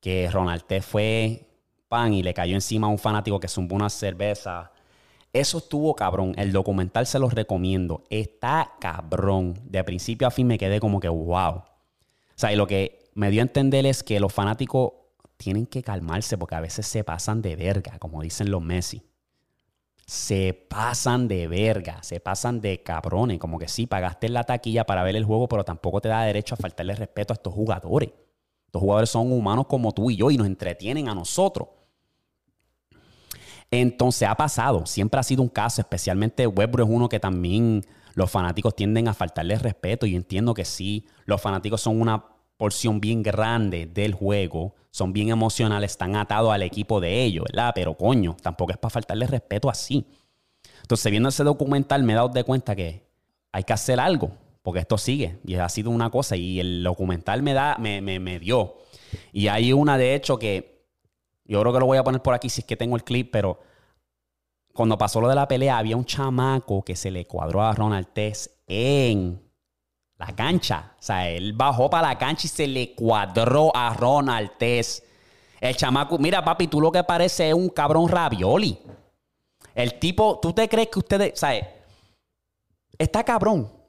que 0.00 0.30
Ronald 0.30 0.62
T 0.62 0.80
fue 0.80 1.46
pan 1.90 2.14
y 2.14 2.22
le 2.22 2.32
cayó 2.32 2.54
encima 2.54 2.86
a 2.86 2.90
un 2.90 2.98
fanático 2.98 3.38
que 3.38 3.48
zumbó 3.48 3.76
una 3.76 3.90
cerveza. 3.90 4.72
Eso 5.32 5.58
estuvo 5.58 5.94
cabrón. 5.94 6.34
El 6.36 6.52
documental 6.52 7.06
se 7.06 7.18
los 7.18 7.32
recomiendo. 7.32 8.04
Está 8.10 8.72
cabrón. 8.80 9.60
De 9.64 9.84
principio 9.84 10.26
a 10.26 10.30
fin 10.30 10.46
me 10.46 10.58
quedé 10.58 10.80
como 10.80 11.00
que 11.00 11.08
wow. 11.08 11.56
O 11.56 11.64
sea, 12.34 12.52
y 12.52 12.56
lo 12.56 12.66
que 12.66 13.10
me 13.14 13.30
dio 13.30 13.40
a 13.40 13.42
entender 13.42 13.86
es 13.86 14.02
que 14.02 14.18
los 14.18 14.32
fanáticos 14.32 14.92
tienen 15.36 15.66
que 15.66 15.82
calmarse 15.82 16.36
porque 16.36 16.54
a 16.54 16.60
veces 16.60 16.86
se 16.86 17.04
pasan 17.04 17.42
de 17.42 17.56
verga, 17.56 17.98
como 17.98 18.22
dicen 18.22 18.50
los 18.50 18.62
Messi 18.62 19.02
se 20.10 20.54
pasan 20.68 21.28
de 21.28 21.46
verga, 21.46 22.02
se 22.02 22.18
pasan 22.18 22.60
de 22.60 22.82
cabrones. 22.82 23.38
Como 23.38 23.60
que 23.60 23.68
sí, 23.68 23.86
pagaste 23.86 24.28
la 24.28 24.42
taquilla 24.42 24.84
para 24.84 25.04
ver 25.04 25.14
el 25.14 25.24
juego, 25.24 25.46
pero 25.46 25.64
tampoco 25.64 26.00
te 26.00 26.08
da 26.08 26.24
derecho 26.24 26.56
a 26.56 26.58
faltarle 26.58 26.96
respeto 26.96 27.32
a 27.32 27.36
estos 27.36 27.54
jugadores. 27.54 28.10
Estos 28.66 28.82
jugadores 28.82 29.08
son 29.08 29.30
humanos 29.30 29.66
como 29.68 29.92
tú 29.92 30.10
y 30.10 30.16
yo 30.16 30.32
y 30.32 30.36
nos 30.36 30.48
entretienen 30.48 31.08
a 31.08 31.14
nosotros. 31.14 31.68
Entonces 33.70 34.28
ha 34.28 34.34
pasado, 34.34 34.84
siempre 34.86 35.20
ha 35.20 35.22
sido 35.22 35.42
un 35.42 35.48
caso, 35.48 35.80
especialmente 35.80 36.46
Westbrook 36.46 36.88
es 36.88 36.94
uno 36.94 37.08
que 37.08 37.20
también 37.20 37.84
los 38.14 38.30
fanáticos 38.30 38.74
tienden 38.74 39.08
a 39.08 39.14
faltarle 39.14 39.58
respeto. 39.58 40.06
Y 40.06 40.16
entiendo 40.16 40.54
que 40.54 40.64
sí, 40.64 41.06
los 41.24 41.40
fanáticos 41.40 41.80
son 41.80 42.00
una 42.00 42.24
porción 42.56 43.00
bien 43.00 43.22
grande 43.22 43.86
del 43.86 44.12
juego, 44.12 44.74
son 44.90 45.12
bien 45.12 45.30
emocionales, 45.30 45.92
están 45.92 46.16
atados 46.16 46.52
al 46.52 46.62
equipo 46.62 47.00
de 47.00 47.22
ellos, 47.22 47.46
¿verdad? 47.48 47.72
Pero 47.74 47.96
coño, 47.96 48.36
tampoco 48.42 48.72
es 48.72 48.78
para 48.78 48.90
faltarle 48.90 49.26
respeto 49.26 49.70
así. 49.70 50.06
Entonces, 50.82 51.10
viendo 51.10 51.28
ese 51.28 51.44
documental, 51.44 52.02
me 52.02 52.12
he 52.12 52.16
dado 52.16 52.28
de 52.28 52.44
cuenta 52.44 52.74
que 52.74 53.06
hay 53.52 53.64
que 53.64 53.72
hacer 53.72 54.00
algo, 54.00 54.32
porque 54.62 54.80
esto 54.80 54.98
sigue 54.98 55.38
y 55.44 55.54
ha 55.54 55.68
sido 55.68 55.90
una 55.90 56.10
cosa 56.10 56.36
y 56.36 56.60
el 56.60 56.82
documental 56.82 57.42
me 57.42 57.54
da, 57.54 57.76
me, 57.78 58.00
me, 58.00 58.18
me 58.20 58.38
dio. 58.38 58.78
Y 59.32 59.48
hay 59.48 59.72
una, 59.72 59.96
de 59.96 60.14
hecho, 60.14 60.38
que 60.38 60.79
yo 61.50 61.60
creo 61.60 61.72
que 61.72 61.80
lo 61.80 61.86
voy 61.86 61.98
a 61.98 62.04
poner 62.04 62.22
por 62.22 62.32
aquí 62.32 62.48
si 62.48 62.60
es 62.60 62.66
que 62.66 62.76
tengo 62.76 62.94
el 62.94 63.02
clip, 63.02 63.30
pero 63.32 63.58
cuando 64.72 64.96
pasó 64.96 65.20
lo 65.20 65.28
de 65.28 65.34
la 65.34 65.48
pelea, 65.48 65.78
había 65.78 65.96
un 65.96 66.04
chamaco 66.04 66.84
que 66.84 66.94
se 66.94 67.10
le 67.10 67.26
cuadró 67.26 67.60
a 67.62 67.72
Ronald 67.72 68.12
Tess 68.12 68.62
en 68.68 69.42
la 70.16 70.28
cancha. 70.36 70.94
O 70.96 71.02
sea, 71.02 71.28
él 71.28 71.52
bajó 71.52 71.90
para 71.90 72.08
la 72.08 72.18
cancha 72.18 72.46
y 72.46 72.50
se 72.50 72.68
le 72.68 72.94
cuadró 72.94 73.74
a 73.74 73.92
Ronald 73.94 74.52
Tess. 74.58 75.02
El 75.60 75.76
chamaco, 75.76 76.18
mira 76.18 76.44
papi, 76.44 76.68
tú 76.68 76.80
lo 76.80 76.92
que 76.92 77.02
parece 77.02 77.48
es 77.48 77.54
un 77.54 77.68
cabrón 77.68 78.08
ravioli. 78.08 78.78
El 79.74 79.98
tipo, 79.98 80.38
¿tú 80.40 80.52
te 80.52 80.68
crees 80.68 80.88
que 80.88 81.00
ustedes, 81.00 81.40
¿sabes? 81.40 81.64
Está 82.96 83.24
cabrón. 83.24 83.79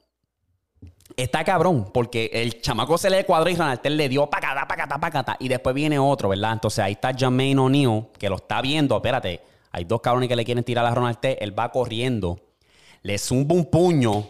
Está 1.16 1.44
cabrón, 1.44 1.90
porque 1.92 2.30
el 2.32 2.60
chamaco 2.60 2.96
se 2.96 3.10
le 3.10 3.24
cuadró 3.24 3.50
y 3.50 3.54
Ronald 3.54 3.80
Tess 3.80 3.92
le 3.92 4.08
dio 4.08 4.28
pacata, 4.28 4.66
pacata, 4.66 4.98
pacata. 4.98 5.36
Y 5.40 5.48
después 5.48 5.74
viene 5.74 5.98
otro, 5.98 6.30
¿verdad? 6.30 6.54
Entonces 6.54 6.78
ahí 6.78 6.92
está 6.92 7.12
Jermaine 7.12 7.58
O'Neal, 7.58 8.08
que 8.18 8.28
lo 8.28 8.36
está 8.36 8.62
viendo. 8.62 8.96
Espérate, 8.96 9.40
hay 9.70 9.84
dos 9.84 10.00
cabrones 10.00 10.28
que 10.28 10.36
le 10.36 10.44
quieren 10.44 10.64
tirar 10.64 10.86
a 10.86 10.94
Ronald 10.94 11.18
Tess. 11.18 11.36
Él 11.40 11.58
va 11.58 11.70
corriendo, 11.70 12.40
le 13.02 13.18
zumba 13.18 13.54
un 13.54 13.66
puño 13.66 14.26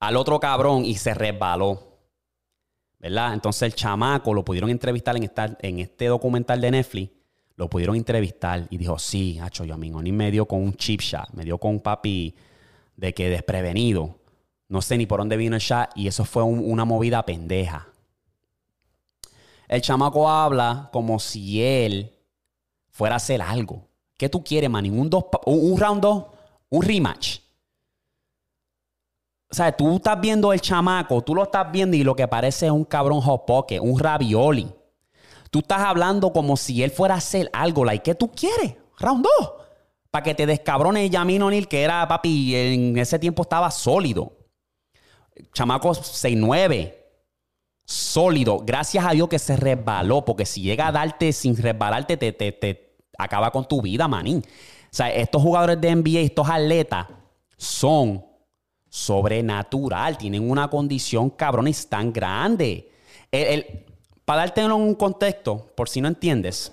al 0.00 0.16
otro 0.16 0.40
cabrón 0.40 0.84
y 0.84 0.94
se 0.94 1.12
resbaló. 1.14 1.80
¿Verdad? 2.98 3.34
Entonces 3.34 3.62
el 3.62 3.74
chamaco 3.74 4.32
lo 4.32 4.44
pudieron 4.44 4.70
entrevistar 4.70 5.14
en, 5.16 5.30
en 5.60 5.78
este 5.78 6.06
documental 6.06 6.60
de 6.60 6.70
Netflix. 6.70 7.12
Lo 7.56 7.68
pudieron 7.68 7.94
entrevistar 7.96 8.66
y 8.70 8.78
dijo, 8.78 8.98
sí, 8.98 9.38
hacho, 9.38 9.64
yo 9.64 9.74
a 9.74 9.76
mí 9.76 9.90
me 9.90 10.30
dio 10.30 10.46
con 10.46 10.60
un 10.60 10.74
chip 10.74 11.00
shot, 11.00 11.30
me 11.34 11.44
dio 11.44 11.58
con 11.58 11.72
un 11.72 11.80
papi 11.80 12.34
de 12.96 13.12
que 13.12 13.28
desprevenido. 13.28 14.16
No 14.68 14.82
sé 14.82 14.96
ni 14.96 15.06
por 15.06 15.20
dónde 15.20 15.36
vino 15.36 15.56
el 15.56 15.62
shot 15.62 15.90
y 15.94 16.08
eso 16.08 16.24
fue 16.24 16.42
una 16.42 16.84
movida 16.84 17.24
pendeja. 17.24 17.88
El 19.68 19.82
chamaco 19.82 20.28
habla 20.28 20.88
como 20.92 21.18
si 21.18 21.62
él 21.62 22.12
fuera 22.90 23.14
a 23.14 23.16
hacer 23.16 23.42
algo. 23.42 23.88
¿Qué 24.16 24.28
tú 24.28 24.42
quieres, 24.42 24.70
man? 24.70 24.88
Un, 24.90 25.10
dos, 25.10 25.24
un 25.46 25.78
round 25.78 26.00
2, 26.02 26.24
un 26.70 26.82
rematch. 26.82 27.38
O 29.50 29.54
sea, 29.54 29.70
tú 29.70 29.96
estás 29.96 30.20
viendo 30.20 30.52
el 30.52 30.60
chamaco, 30.60 31.22
tú 31.22 31.34
lo 31.34 31.44
estás 31.44 31.70
viendo 31.70 31.96
y 31.96 32.02
lo 32.02 32.16
que 32.16 32.26
parece 32.26 32.66
es 32.66 32.72
un 32.72 32.84
cabrón 32.84 33.20
hopoque, 33.24 33.78
un 33.78 33.98
ravioli. 33.98 34.72
Tú 35.50 35.60
estás 35.60 35.80
hablando 35.80 36.32
como 36.32 36.56
si 36.56 36.82
él 36.82 36.90
fuera 36.90 37.14
a 37.14 37.18
hacer 37.18 37.50
algo. 37.52 37.84
Like, 37.84 38.02
¿Qué 38.02 38.14
tú 38.14 38.30
quieres? 38.32 38.74
Round 38.98 39.24
2. 39.38 39.52
Para 40.10 40.22
que 40.22 40.34
te 40.34 40.46
descabrone 40.46 41.08
Yamin 41.08 41.42
O'Neill, 41.42 41.68
que 41.68 41.82
era, 41.82 42.06
papi, 42.06 42.54
en 42.54 42.98
ese 42.98 43.18
tiempo 43.18 43.42
estaba 43.42 43.70
sólido. 43.70 44.32
Chamaco 45.52 45.90
6'9. 45.90 46.94
sólido. 47.84 48.60
Gracias 48.64 49.04
a 49.04 49.10
Dios 49.10 49.28
que 49.28 49.38
se 49.38 49.56
resbaló, 49.56 50.24
porque 50.24 50.46
si 50.46 50.62
llega 50.62 50.88
a 50.88 50.92
darte 50.92 51.32
sin 51.32 51.56
resbalarte, 51.56 52.16
te, 52.16 52.32
te, 52.32 52.52
te 52.52 52.96
acaba 53.18 53.50
con 53.50 53.66
tu 53.66 53.82
vida, 53.82 54.08
manín. 54.08 54.38
O 54.38 54.96
sea, 54.96 55.12
estos 55.12 55.42
jugadores 55.42 55.80
de 55.80 55.94
NBA, 55.94 56.20
estos 56.20 56.48
atletas, 56.48 57.06
son 57.56 58.24
sobrenatural, 58.88 60.16
tienen 60.16 60.48
una 60.48 60.68
condición 60.68 61.30
cabrón 61.30 61.66
y 61.66 61.72
tan 61.72 62.12
grande. 62.12 62.92
para 64.24 64.40
darte 64.42 64.64
un 64.64 64.94
contexto, 64.94 65.72
por 65.74 65.88
si 65.88 66.00
no 66.00 66.08
entiendes, 66.08 66.72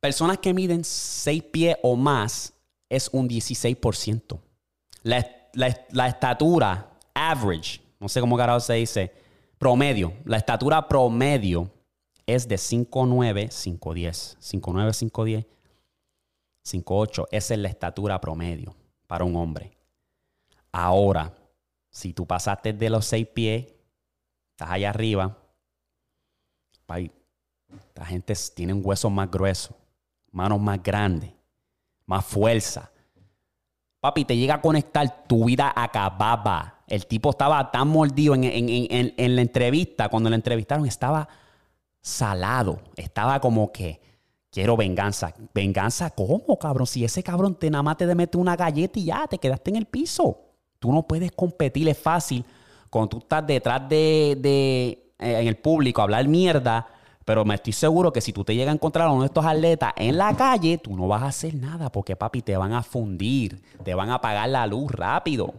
personas 0.00 0.38
que 0.38 0.52
miden 0.52 0.82
6 0.82 1.42
pies 1.44 1.76
o 1.82 1.94
más 1.94 2.52
es 2.88 3.08
un 3.12 3.28
16%. 3.28 4.38
La, 5.04 5.39
la, 5.52 6.06
estatura 6.06 6.90
average, 7.14 7.80
no 7.98 8.08
sé 8.08 8.20
cómo 8.20 8.36
carajo 8.36 8.60
se 8.60 8.74
dice, 8.74 9.12
promedio, 9.58 10.12
la 10.24 10.36
estatura 10.36 10.86
promedio 10.88 11.70
es 12.26 12.46
de 12.46 12.56
5'9, 12.56 13.48
5'10. 13.48 14.36
5'9, 14.38 15.10
5'10, 15.10 15.46
5'8. 16.64 17.26
Esa 17.30 17.54
es 17.54 17.60
la 17.60 17.68
estatura 17.68 18.20
promedio 18.20 18.74
para 19.06 19.24
un 19.24 19.36
hombre. 19.36 19.76
Ahora, 20.72 21.34
si 21.90 22.12
tú 22.12 22.26
pasaste 22.26 22.72
de 22.72 22.90
los 22.90 23.06
6 23.06 23.26
pies, 23.34 23.66
estás 24.52 24.70
allá 24.70 24.90
arriba, 24.90 25.36
la 27.94 28.06
gente 28.06 28.34
tiene 28.54 28.72
un 28.72 28.82
hueso 28.84 29.10
más 29.10 29.30
grueso, 29.30 29.76
manos 30.30 30.60
más 30.60 30.82
grandes, 30.82 31.32
más 32.06 32.24
fuerza. 32.24 32.90
Papi, 34.00 34.24
te 34.24 34.36
llega 34.36 34.54
a 34.54 34.60
conectar, 34.60 35.24
tu 35.26 35.44
vida 35.44 35.72
acababa. 35.76 36.82
El 36.86 37.06
tipo 37.06 37.30
estaba 37.30 37.70
tan 37.70 37.88
mordido 37.88 38.34
en, 38.34 38.44
en, 38.44 39.36
la 39.36 39.42
entrevista, 39.42 40.08
cuando 40.08 40.30
le 40.30 40.36
entrevistaron, 40.36 40.86
estaba 40.86 41.28
salado. 42.00 42.80
Estaba 42.96 43.40
como 43.40 43.70
que, 43.70 44.00
quiero 44.50 44.76
venganza. 44.76 45.34
¿Venganza 45.54 46.10
cómo, 46.10 46.58
cabrón? 46.58 46.86
Si 46.86 47.04
ese 47.04 47.22
cabrón 47.22 47.54
te 47.54 47.70
nada 47.70 47.82
más 47.82 47.98
te 47.98 48.12
mete 48.14 48.38
una 48.38 48.56
galleta 48.56 48.98
y 48.98 49.04
ya, 49.04 49.26
te 49.28 49.38
quedaste 49.38 49.70
en 49.70 49.76
el 49.76 49.86
piso. 49.86 50.38
Tú 50.78 50.92
no 50.92 51.06
puedes 51.06 51.32
competir, 51.32 51.88
es 51.88 51.98
fácil. 51.98 52.44
Cuando 52.88 53.10
tú 53.10 53.18
estás 53.18 53.46
detrás 53.46 53.86
de, 53.88 54.36
de 54.40 55.12
eh, 55.18 55.40
en 55.40 55.46
el 55.46 55.56
público, 55.56 56.00
hablar 56.00 56.26
mierda 56.26 56.88
pero 57.30 57.44
me 57.44 57.54
estoy 57.54 57.72
seguro 57.72 58.12
que 58.12 58.20
si 58.20 58.32
tú 58.32 58.42
te 58.42 58.56
llegas 58.56 58.72
a 58.72 58.74
encontrar 58.74 59.06
a 59.06 59.12
uno 59.12 59.20
de 59.20 59.26
estos 59.26 59.46
atletas 59.46 59.92
en 59.94 60.18
la 60.18 60.34
calle, 60.34 60.78
tú 60.78 60.96
no 60.96 61.06
vas 61.06 61.22
a 61.22 61.26
hacer 61.26 61.54
nada 61.54 61.88
porque, 61.92 62.16
papi, 62.16 62.42
te 62.42 62.56
van 62.56 62.72
a 62.72 62.82
fundir, 62.82 63.62
te 63.84 63.94
van 63.94 64.10
a 64.10 64.14
apagar 64.14 64.48
la 64.48 64.66
luz 64.66 64.90
rápido. 64.90 65.54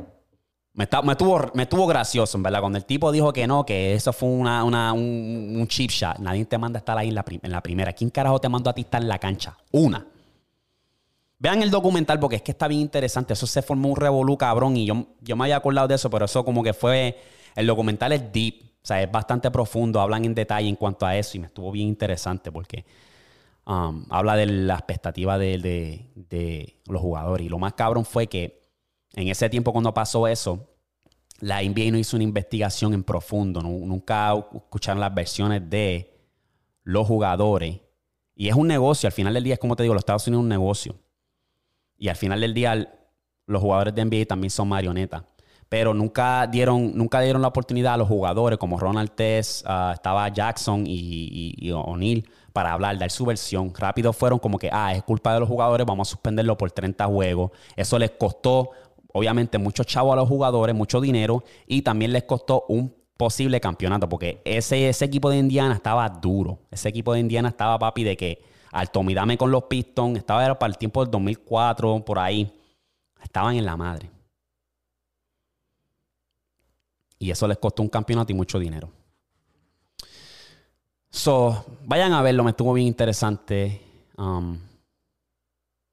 Me, 0.73 0.85
me, 1.03 1.15
tuvo, 1.15 1.87
gracioso, 1.87 2.37
en 2.37 2.43
verdad. 2.43 2.59
Cuando 2.59 2.77
el 2.77 2.83
tipo 2.83 3.09
dijo 3.09 3.31
que 3.31 3.47
no, 3.47 3.65
que 3.65 3.93
eso 3.93 4.11
fue 4.11 4.27
una, 4.27 4.91
un, 4.91 5.65
chip 5.69 5.91
shot. 5.91 6.19
Nadie 6.19 6.43
te 6.43 6.57
manda 6.57 6.77
a 6.77 6.81
estar 6.81 6.97
ahí 6.97 7.07
en 7.07 7.15
la, 7.15 7.23
en 7.25 7.49
la 7.49 7.63
primera. 7.63 7.93
¿Quién 7.93 8.09
carajo 8.09 8.41
te 8.41 8.49
mandó 8.49 8.69
a 8.69 8.73
ti 8.73 8.81
estar 8.81 9.01
en 9.01 9.07
la 9.07 9.17
cancha? 9.17 9.55
Una. 9.71 10.05
Vean 11.39 11.63
el 11.63 11.71
documental 11.71 12.19
porque 12.19 12.35
es 12.35 12.41
que 12.41 12.51
está 12.51 12.67
bien 12.67 12.81
interesante. 12.81 13.31
Eso 13.31 13.47
se 13.47 13.61
formó 13.61 13.87
un 13.87 13.95
revolú, 13.95 14.37
cabrón. 14.37 14.75
Y 14.75 14.85
yo, 14.87 15.05
yo 15.21 15.37
me 15.37 15.45
había 15.45 15.55
acordado 15.55 15.87
de 15.87 15.95
eso, 15.95 16.09
pero 16.09 16.25
eso 16.25 16.43
como 16.43 16.63
que 16.63 16.73
fue. 16.73 17.17
El 17.55 17.65
documental 17.65 18.11
es 18.11 18.29
deep. 18.33 18.70
O 18.83 18.85
sea, 18.85 19.01
es 19.01 19.11
bastante 19.11 19.51
profundo, 19.51 20.01
hablan 20.01 20.25
en 20.25 20.33
detalle 20.33 20.67
en 20.67 20.75
cuanto 20.75 21.05
a 21.05 21.15
eso 21.15 21.37
y 21.37 21.39
me 21.39 21.47
estuvo 21.47 21.71
bien 21.71 21.87
interesante 21.87 22.51
porque 22.51 22.83
um, 23.67 24.05
habla 24.09 24.35
de 24.35 24.47
la 24.47 24.73
expectativa 24.73 25.37
de, 25.37 26.79
los 26.85 27.01
jugadores. 27.01 27.45
Y 27.45 27.49
lo 27.49 27.59
más 27.59 27.73
cabrón 27.73 28.05
fue 28.05 28.25
que 28.25 28.61
en 29.13 29.27
ese 29.27 29.49
tiempo 29.49 29.71
cuando 29.71 29.93
pasó 29.93 30.27
eso, 30.27 30.67
la 31.39 31.61
NBA 31.61 31.91
no 31.91 31.97
hizo 31.99 32.17
una 32.17 32.23
investigación 32.23 32.93
en 32.93 33.03
profundo, 33.03 33.61
nunca 33.61 34.33
escucharon 34.33 34.99
las 34.99 35.13
versiones 35.13 35.69
de 35.69 36.11
los 36.83 37.07
jugadores. 37.07 37.79
Y 38.35 38.49
es 38.49 38.55
un 38.55 38.67
negocio, 38.67 39.07
al 39.07 39.13
final 39.13 39.35
del 39.35 39.43
día 39.43 39.53
es 39.53 39.59
como 39.59 39.75
te 39.75 39.83
digo, 39.83 39.93
los 39.93 40.01
Estados 40.01 40.27
Unidos 40.27 40.41
es 40.41 40.43
un 40.43 40.49
negocio. 40.49 40.95
Y 41.99 42.07
al 42.07 42.15
final 42.15 42.41
del 42.41 42.55
día 42.55 42.97
los 43.45 43.61
jugadores 43.61 43.93
de 43.93 44.05
NBA 44.05 44.25
también 44.25 44.49
son 44.49 44.69
marionetas 44.69 45.23
pero 45.71 45.93
nunca 45.93 46.47
dieron, 46.47 46.91
nunca 46.97 47.21
dieron 47.21 47.41
la 47.41 47.47
oportunidad 47.47 47.93
a 47.93 47.97
los 47.97 48.09
jugadores 48.09 48.59
como 48.59 48.77
Ronald 48.77 49.11
Tess, 49.11 49.63
ah, 49.65 49.91
estaba 49.93 50.27
Jackson 50.27 50.83
y, 50.85 51.71
O'Neill 51.71 52.29
para 52.51 52.73
hablar, 52.73 52.97
dar 52.97 53.09
su 53.09 53.25
versión. 53.25 53.73
Rápido 53.73 54.11
fueron 54.11 54.37
como 54.37 54.59
que, 54.59 54.67
ah, 54.69 54.93
es 54.93 55.01
culpa 55.03 55.33
de 55.33 55.39
los 55.39 55.47
jugadores, 55.47 55.87
vamos 55.87 56.09
a 56.09 56.11
suspenderlo 56.11 56.57
por 56.57 56.73
30 56.73 57.05
juegos. 57.05 57.51
Eso 57.77 57.97
les 57.97 58.11
costó, 58.11 58.71
obviamente, 59.13 59.57
mucho 59.59 59.85
chavo 59.85 60.11
a 60.11 60.17
los 60.17 60.27
jugadores, 60.27 60.75
mucho 60.75 60.99
dinero 60.99 61.41
y 61.65 61.83
también 61.83 62.11
les 62.11 62.23
costó 62.23 62.65
un 62.67 62.93
posible 63.15 63.61
campeonato 63.61 64.09
porque 64.09 64.41
ese, 64.43 64.89
ese 64.89 65.05
equipo 65.05 65.29
de 65.29 65.37
Indiana 65.37 65.73
estaba 65.73 66.09
duro. 66.09 66.59
Ese 66.69 66.89
equipo 66.89 67.13
de 67.13 67.21
Indiana 67.21 67.47
estaba, 67.47 67.79
papi, 67.79 68.03
de 68.03 68.17
que 68.17 68.43
al 68.73 68.91
Tomidame 68.91 69.37
con 69.37 69.51
los 69.51 69.63
Pistons, 69.63 70.17
estaba 70.17 70.59
para 70.59 70.69
el 70.69 70.77
tiempo 70.77 71.01
del 71.01 71.11
2004, 71.11 72.03
por 72.03 72.19
ahí. 72.19 72.51
Estaban 73.23 73.55
en 73.55 73.65
la 73.65 73.77
madre. 73.77 74.09
Y 77.21 77.29
eso 77.29 77.47
les 77.47 77.59
costó 77.59 77.83
un 77.83 77.89
campeonato 77.89 78.31
y 78.31 78.35
mucho 78.35 78.57
dinero. 78.57 78.89
So, 81.11 81.77
vayan 81.85 82.13
a 82.13 82.23
verlo, 82.23 82.43
me 82.43 82.49
estuvo 82.49 82.73
bien 82.73 82.87
interesante. 82.87 83.79
Um, 84.17 84.57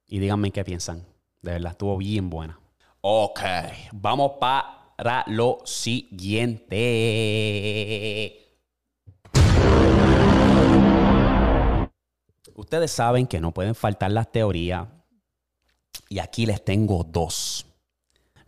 y 0.06 0.20
díganme 0.20 0.50
qué 0.50 0.64
piensan. 0.64 1.04
De 1.42 1.52
verdad, 1.52 1.72
estuvo 1.72 1.98
bien 1.98 2.30
buena. 2.30 2.58
Ok, 3.02 3.40
vamos 3.92 4.32
para 4.40 5.24
lo 5.26 5.58
siguiente. 5.66 6.72
Ustedes 12.54 12.90
saben 12.90 13.26
que 13.26 13.38
no 13.38 13.52
pueden 13.52 13.74
faltar 13.74 14.12
las 14.12 14.32
teorías. 14.32 14.88
Y 16.08 16.20
aquí 16.20 16.46
les 16.46 16.64
tengo 16.64 17.04
dos. 17.04 17.67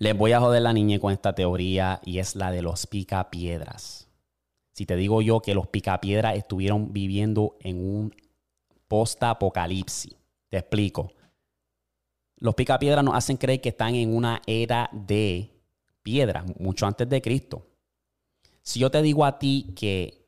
Les 0.01 0.17
voy 0.17 0.33
a 0.33 0.41
joder 0.41 0.63
la 0.63 0.73
niña 0.73 0.99
con 0.99 1.13
esta 1.13 1.35
teoría 1.35 2.01
y 2.07 2.21
es 2.21 2.35
la 2.35 2.51
de 2.51 2.63
los 2.63 2.87
picapiedras. 2.87 4.09
Si 4.73 4.87
te 4.87 4.97
digo 4.97 5.21
yo 5.21 5.41
que 5.41 5.55
los 5.55 5.67
picapiedras 5.67 6.39
estuvieron 6.39 6.95
viviendo 6.95 7.59
en 7.61 7.85
un 7.85 8.15
post-apocalipsis, 8.89 10.17
te 10.49 10.57
explico. 10.57 11.13
Los 12.39 12.55
picapiedras 12.55 13.05
nos 13.05 13.15
hacen 13.15 13.37
creer 13.37 13.61
que 13.61 13.69
están 13.69 13.95
en 13.95 14.17
una 14.17 14.41
era 14.47 14.89
de 14.91 15.53
piedra, 16.03 16.47
mucho 16.59 16.87
antes 16.87 17.07
de 17.07 17.21
Cristo. 17.21 17.67
Si 18.63 18.81
yo 18.81 18.91
te 18.91 19.03
digo 19.03 19.27
a 19.27 19.39
ti 19.39 19.75
que 19.77 20.25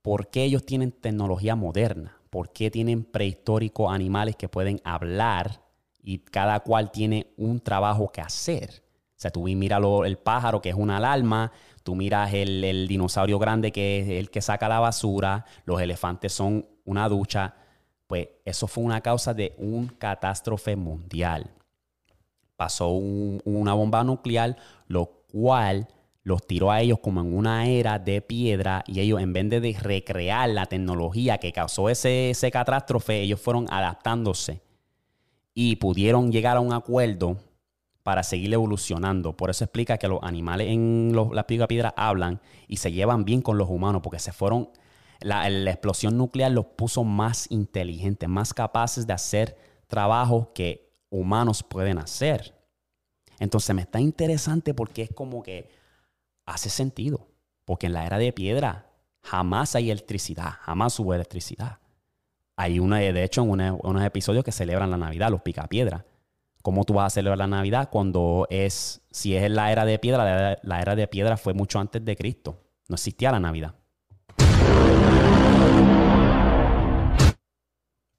por 0.00 0.30
qué 0.30 0.44
ellos 0.44 0.64
tienen 0.64 0.92
tecnología 0.92 1.56
moderna, 1.56 2.20
por 2.30 2.52
qué 2.52 2.70
tienen 2.70 3.02
prehistóricos 3.02 3.92
animales 3.92 4.36
que 4.36 4.48
pueden 4.48 4.80
hablar 4.84 5.65
y 6.06 6.20
cada 6.20 6.60
cual 6.60 6.92
tiene 6.92 7.34
un 7.36 7.58
trabajo 7.58 8.12
que 8.12 8.20
hacer. 8.20 8.84
O 9.08 9.18
sea, 9.18 9.32
tú 9.32 9.42
miras 9.42 9.82
el 10.04 10.16
pájaro, 10.16 10.62
que 10.62 10.68
es 10.68 10.76
una 10.76 10.98
alarma, 10.98 11.50
tú 11.82 11.96
miras 11.96 12.32
el, 12.32 12.86
dinosaurio 12.86 13.40
grande, 13.40 13.72
que 13.72 13.98
es 13.98 14.08
el 14.10 14.30
que 14.30 14.40
saca 14.40 14.68
la 14.68 14.78
basura, 14.78 15.44
los 15.64 15.80
elefantes 15.80 16.32
son 16.32 16.64
una 16.84 17.08
ducha. 17.08 17.56
Pues 18.06 18.28
eso 18.44 18.68
fue 18.68 18.84
una 18.84 19.00
causa 19.00 19.34
de 19.34 19.56
un 19.58 19.88
catástrofe 19.88 20.76
mundial. 20.76 21.50
Pasó 22.54 22.90
una 22.90 23.74
bomba 23.74 24.04
nuclear, 24.04 24.56
lo 24.86 25.06
cual 25.32 25.88
los 26.22 26.46
tiró 26.46 26.70
a 26.70 26.82
ellos 26.82 27.00
como 27.00 27.20
en 27.20 27.36
una 27.36 27.66
era 27.66 27.98
de 27.98 28.22
piedra 28.22 28.84
y 28.86 29.00
ellos 29.00 29.20
en 29.20 29.32
vez 29.32 29.50
de 29.50 29.76
recrear 29.82 30.50
la 30.50 30.66
tecnología 30.66 31.38
que 31.38 31.52
causó 31.52 31.90
ese, 31.90 32.30
ese 32.30 32.52
catástrofe, 32.52 33.22
ellos 33.22 33.40
fueron 33.40 33.66
adaptándose 33.70 34.65
y 35.58 35.76
pudieron 35.76 36.30
llegar 36.30 36.58
a 36.58 36.60
un 36.60 36.74
acuerdo 36.74 37.38
para 38.02 38.22
seguir 38.22 38.52
evolucionando. 38.52 39.34
Por 39.38 39.48
eso 39.48 39.64
explica 39.64 39.96
que 39.96 40.06
los 40.06 40.22
animales 40.22 40.68
en 40.68 41.12
los, 41.14 41.32
la 41.32 41.46
piedra 41.46 41.94
hablan 41.96 42.42
y 42.68 42.76
se 42.76 42.92
llevan 42.92 43.24
bien 43.24 43.40
con 43.40 43.56
los 43.56 43.70
humanos, 43.70 44.02
porque 44.04 44.18
se 44.18 44.32
fueron, 44.32 44.68
la, 45.18 45.48
explosión 45.48 46.18
nuclear 46.18 46.52
los 46.52 46.66
puso 46.66 47.04
más 47.04 47.50
inteligentes, 47.50 48.28
más 48.28 48.52
capaces 48.52 49.06
de 49.06 49.14
hacer 49.14 49.56
trabajos 49.86 50.48
que 50.54 50.92
humanos 51.08 51.62
pueden 51.62 51.96
hacer. 51.96 52.54
Entonces 53.38 53.74
me 53.74 53.80
está 53.80 53.98
interesante 53.98 54.74
porque 54.74 55.00
es 55.00 55.10
como 55.10 55.42
que 55.42 55.70
hace 56.44 56.68
sentido, 56.68 57.28
porque 57.64 57.86
en 57.86 57.94
la 57.94 58.04
era 58.04 58.18
de 58.18 58.30
piedra 58.30 58.90
jamás 59.22 59.74
hay 59.74 59.90
electricidad, 59.90 60.50
jamás 60.60 61.00
hubo 61.00 61.14
electricidad. 61.14 61.78
Hay 62.58 62.78
una, 62.78 62.98
de 62.98 63.22
hecho, 63.22 63.42
en 63.42 63.78
unos 63.82 64.02
episodios 64.02 64.42
que 64.42 64.50
celebran 64.50 64.90
la 64.90 64.96
Navidad, 64.96 65.30
los 65.30 65.42
picapiedra. 65.42 66.06
¿Cómo 66.62 66.84
tú 66.84 66.94
vas 66.94 67.12
a 67.12 67.14
celebrar 67.14 67.38
la 67.38 67.46
Navidad 67.46 67.90
cuando 67.92 68.46
es, 68.48 69.02
si 69.10 69.36
es 69.36 69.50
la 69.50 69.70
era 69.70 69.84
de 69.84 69.98
piedra, 69.98 70.58
la 70.62 70.80
era, 70.80 70.96
de 70.96 71.06
piedra 71.06 71.36
fue 71.36 71.52
mucho 71.52 71.78
antes 71.78 72.02
de 72.02 72.16
Cristo? 72.16 72.64
No 72.88 72.94
existía 72.94 73.30
la 73.30 73.40
Navidad. 73.40 73.74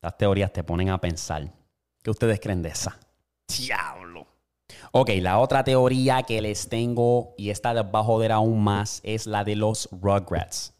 Las 0.03 0.17
teorías 0.17 0.53
te 0.53 0.63
ponen 0.63 0.91
a 0.91 1.01
pensar. 1.01 1.51
¿Qué 2.03 2.11
ustedes 2.11 2.39
creen 2.39 2.61
de 2.61 2.69
esa? 2.69 2.97
Diablo. 3.47 4.27
Ok, 4.91 5.09
la 5.19 5.39
otra 5.39 5.63
teoría 5.63 6.23
que 6.23 6.41
les 6.41 6.69
tengo 6.69 7.33
y 7.37 7.49
esta 7.49 7.73
les 7.73 7.83
va 7.83 7.99
a 7.99 8.03
joder 8.03 8.31
aún 8.31 8.63
más 8.63 9.01
es 9.03 9.25
la 9.25 9.43
de 9.43 9.55
los 9.55 9.89
Rugrats. 9.91 10.75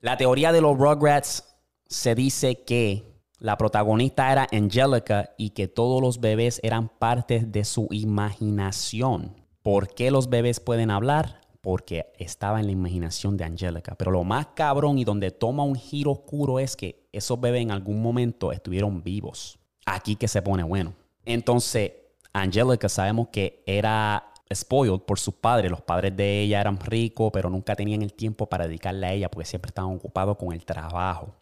La 0.00 0.16
teoría 0.16 0.52
de 0.52 0.60
los 0.60 0.76
Rugrats 0.78 1.47
se 1.88 2.14
dice 2.14 2.64
que 2.64 3.04
la 3.38 3.56
protagonista 3.56 4.30
era 4.30 4.46
Angelica 4.52 5.30
y 5.38 5.50
que 5.50 5.68
todos 5.68 6.02
los 6.02 6.20
bebés 6.20 6.60
eran 6.62 6.88
parte 6.88 7.40
de 7.40 7.64
su 7.64 7.88
imaginación. 7.90 9.36
¿Por 9.62 9.94
qué 9.94 10.10
los 10.10 10.28
bebés 10.28 10.60
pueden 10.60 10.90
hablar? 10.90 11.40
Porque 11.62 12.12
estaba 12.18 12.60
en 12.60 12.66
la 12.66 12.72
imaginación 12.72 13.36
de 13.36 13.44
Angelica. 13.44 13.94
Pero 13.94 14.10
lo 14.10 14.22
más 14.22 14.48
cabrón 14.54 14.98
y 14.98 15.04
donde 15.04 15.30
toma 15.30 15.64
un 15.64 15.76
giro 15.76 16.12
oscuro 16.12 16.58
es 16.58 16.76
que 16.76 17.08
esos 17.12 17.40
bebés 17.40 17.62
en 17.62 17.70
algún 17.70 18.02
momento 18.02 18.52
estuvieron 18.52 19.02
vivos. 19.02 19.58
Aquí 19.86 20.16
que 20.16 20.28
se 20.28 20.42
pone 20.42 20.62
bueno. 20.62 20.94
Entonces, 21.24 21.92
Angelica 22.32 22.88
sabemos 22.88 23.28
que 23.28 23.62
era 23.66 24.32
spoiled 24.52 25.00
por 25.00 25.18
sus 25.18 25.34
padres. 25.34 25.70
Los 25.70 25.82
padres 25.82 26.14
de 26.16 26.42
ella 26.42 26.60
eran 26.60 26.78
ricos, 26.80 27.30
pero 27.32 27.48
nunca 27.48 27.74
tenían 27.74 28.02
el 28.02 28.12
tiempo 28.12 28.46
para 28.46 28.66
dedicarle 28.66 29.06
a 29.06 29.12
ella 29.12 29.30
porque 29.30 29.46
siempre 29.46 29.70
estaban 29.70 29.94
ocupados 29.94 30.36
con 30.36 30.52
el 30.52 30.64
trabajo. 30.64 31.34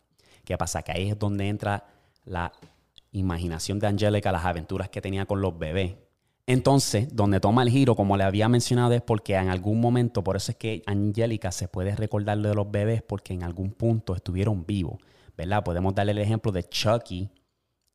¿Qué 0.47 0.57
pasa? 0.57 0.83
Que 0.83 0.93
ahí 0.93 1.11
es 1.11 1.19
donde 1.19 1.49
entra 1.49 1.85
la 2.25 2.53
imaginación 3.11 3.81
de 3.81 3.89
Angelica, 3.89 4.31
las 4.31 4.45
aventuras 4.45 4.89
que 4.89 5.03
tenía 5.03 5.27
con 5.27 5.41
los 5.41 5.59
bebés. 5.59 5.97
Entonces, 6.47 7.09
donde 7.13 7.41
toma 7.41 7.65
el 7.65 7.69
giro, 7.71 7.97
como 7.97 8.17
le 8.17 8.23
había 8.23 8.49
mencionado, 8.49 8.95
es 8.95 9.03
porque 9.03 9.35
en 9.35 9.49
algún 9.49 9.81
momento, 9.81 10.23
por 10.23 10.37
eso 10.37 10.53
es 10.53 10.57
que 10.57 10.85
Angélica 10.87 11.51
se 11.51 11.67
puede 11.67 11.97
recordar 11.97 12.39
de 12.39 12.55
los 12.55 12.71
bebés 12.71 13.03
porque 13.03 13.35
en 13.35 13.43
algún 13.43 13.73
punto 13.73 14.15
estuvieron 14.15 14.65
vivos, 14.65 14.99
¿verdad? 15.37 15.65
Podemos 15.65 15.93
darle 15.97 16.13
el 16.13 16.19
ejemplo 16.19 16.53
de 16.53 16.63
Chucky 16.63 17.29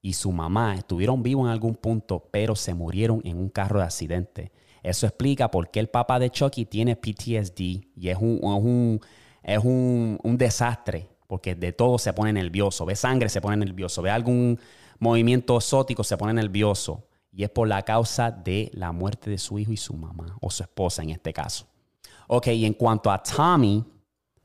y 0.02 0.12
su 0.12 0.34
mamá 0.34 0.76
estuvieron 0.76 1.24
vivos 1.24 1.46
en 1.46 1.52
algún 1.54 1.76
punto, 1.76 2.28
pero 2.32 2.58
se 2.58 2.74
murieron 2.74 3.22
en 3.24 3.38
un 3.38 3.48
carro 3.48 3.80
de 3.80 3.86
accidente. 3.86 4.52
Eso 4.84 5.08
explica 5.08 5.50
por 5.50 5.72
qué 5.72 5.80
el 5.80 5.88
papá 5.88 6.20
de 6.20 6.30
Chucky 6.30 6.66
tiene 6.66 6.98
PTSD 6.98 7.62
y 7.96 8.10
es 8.10 8.18
un, 8.20 9.00
es 9.42 9.60
un, 9.64 10.20
un 10.22 10.38
desastre 10.38 11.11
porque 11.32 11.56
de 11.56 11.72
todo 11.72 11.98
se 11.98 12.12
pone 12.12 12.34
nervioso. 12.34 12.86
Ve 12.86 12.94
sangre, 12.94 13.30
se 13.30 13.40
pone 13.40 13.56
nervioso. 13.56 14.02
Ve 14.02 14.10
algún 14.10 14.60
movimiento 15.00 15.56
exótico, 15.56 16.04
se 16.04 16.18
pone 16.18 16.34
nervioso. 16.34 17.08
Y 17.32 17.46
es 17.46 17.50
por 17.50 17.70
la 17.70 17.84
causa 17.84 18.32
de 18.32 18.70
la 18.74 18.92
muerte 18.92 19.30
de 19.30 19.38
su 19.38 19.58
hijo 19.58 19.72
y 19.72 19.78
su 19.78 19.94
mamá, 19.94 20.38
o 20.42 20.52
su 20.52 20.62
esposa 20.62 21.04
en 21.04 21.12
este 21.12 21.32
caso. 21.32 21.68
Ok, 22.28 22.48
y 22.48 22.66
en 22.66 22.74
cuanto 22.74 23.10
a 23.10 23.24
Tommy, 23.24 23.82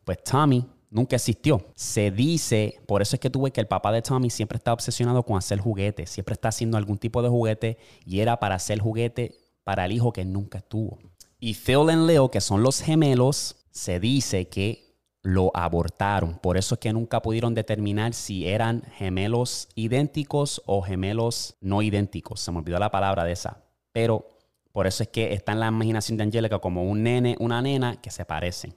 pues 0.04 0.22
Tommy 0.22 0.64
nunca 0.88 1.16
existió. 1.16 1.60
Se 1.74 2.12
dice, 2.12 2.80
por 2.86 3.02
eso 3.02 3.16
es 3.16 3.20
que 3.20 3.30
tuve 3.30 3.50
que 3.50 3.60
el 3.60 3.66
papá 3.66 3.90
de 3.90 4.00
Tommy 4.00 4.30
siempre 4.30 4.56
está 4.56 4.72
obsesionado 4.72 5.24
con 5.24 5.36
hacer 5.36 5.58
juguetes, 5.58 6.08
siempre 6.08 6.34
está 6.34 6.50
haciendo 6.50 6.76
algún 6.76 6.98
tipo 6.98 7.20
de 7.20 7.28
juguete 7.28 7.78
y 8.04 8.20
era 8.20 8.38
para 8.38 8.54
hacer 8.54 8.78
juguete 8.78 9.40
para 9.64 9.86
el 9.86 9.90
hijo 9.90 10.12
que 10.12 10.24
nunca 10.24 10.60
tuvo. 10.60 11.00
Y 11.40 11.54
Phil 11.54 11.90
y 11.90 12.06
Leo, 12.06 12.30
que 12.30 12.40
son 12.40 12.62
los 12.62 12.80
gemelos, 12.80 13.56
se 13.72 13.98
dice 13.98 14.46
que 14.46 14.85
lo 15.26 15.50
abortaron. 15.54 16.38
Por 16.38 16.56
eso 16.56 16.76
es 16.76 16.78
que 16.78 16.92
nunca 16.92 17.20
pudieron 17.20 17.52
determinar 17.52 18.14
si 18.14 18.46
eran 18.46 18.82
gemelos 18.94 19.68
idénticos 19.74 20.62
o 20.66 20.82
gemelos 20.82 21.56
no 21.60 21.82
idénticos. 21.82 22.38
Se 22.38 22.52
me 22.52 22.58
olvidó 22.58 22.78
la 22.78 22.92
palabra 22.92 23.24
de 23.24 23.32
esa. 23.32 23.58
Pero 23.90 24.28
por 24.70 24.86
eso 24.86 25.02
es 25.02 25.08
que 25.08 25.32
está 25.32 25.50
en 25.50 25.58
la 25.58 25.66
imaginación 25.66 26.16
de 26.16 26.22
Angélica 26.22 26.60
como 26.60 26.84
un 26.84 27.02
nene, 27.02 27.34
una 27.40 27.60
nena 27.60 28.00
que 28.00 28.12
se 28.12 28.24
parecen. 28.24 28.76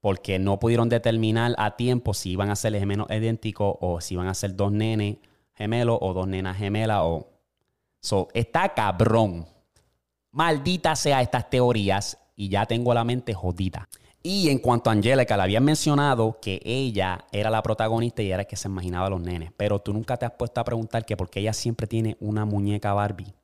Porque 0.00 0.40
no 0.40 0.58
pudieron 0.58 0.88
determinar 0.88 1.54
a 1.56 1.76
tiempo 1.76 2.12
si 2.12 2.32
iban 2.32 2.50
a 2.50 2.56
ser 2.56 2.76
gemelos 2.76 3.06
idénticos 3.10 3.76
o 3.80 4.00
si 4.00 4.14
iban 4.14 4.26
a 4.26 4.34
ser 4.34 4.56
dos 4.56 4.72
nenes 4.72 5.18
gemelos 5.54 5.98
o 6.00 6.12
dos 6.12 6.26
nenas 6.26 6.56
gemelas 6.56 7.02
o... 7.02 7.28
So, 8.00 8.26
está 8.34 8.74
cabrón. 8.74 9.46
Maldita 10.32 10.96
sea 10.96 11.22
estas 11.22 11.48
teorías 11.48 12.18
y 12.34 12.48
ya 12.48 12.66
tengo 12.66 12.92
la 12.92 13.04
mente 13.04 13.32
jodida. 13.32 13.88
Y 14.26 14.48
en 14.48 14.56
cuanto 14.56 14.88
a 14.88 14.94
Angélica, 14.94 15.36
le 15.36 15.42
habían 15.42 15.64
mencionado 15.64 16.38
que 16.40 16.58
ella 16.64 17.26
era 17.30 17.50
la 17.50 17.62
protagonista 17.62 18.22
y 18.22 18.32
era 18.32 18.40
el 18.40 18.46
que 18.46 18.56
se 18.56 18.68
imaginaba 18.68 19.08
a 19.08 19.10
los 19.10 19.20
nenes. 19.20 19.52
Pero 19.54 19.80
tú 19.80 19.92
nunca 19.92 20.16
te 20.16 20.24
has 20.24 20.32
puesto 20.32 20.62
a 20.62 20.64
preguntar 20.64 21.04
que 21.04 21.14
por 21.14 21.28
qué 21.28 21.40
ella 21.40 21.52
siempre 21.52 21.86
tiene 21.86 22.16
una 22.20 22.46
muñeca 22.46 22.94
Barbie. 22.94 23.34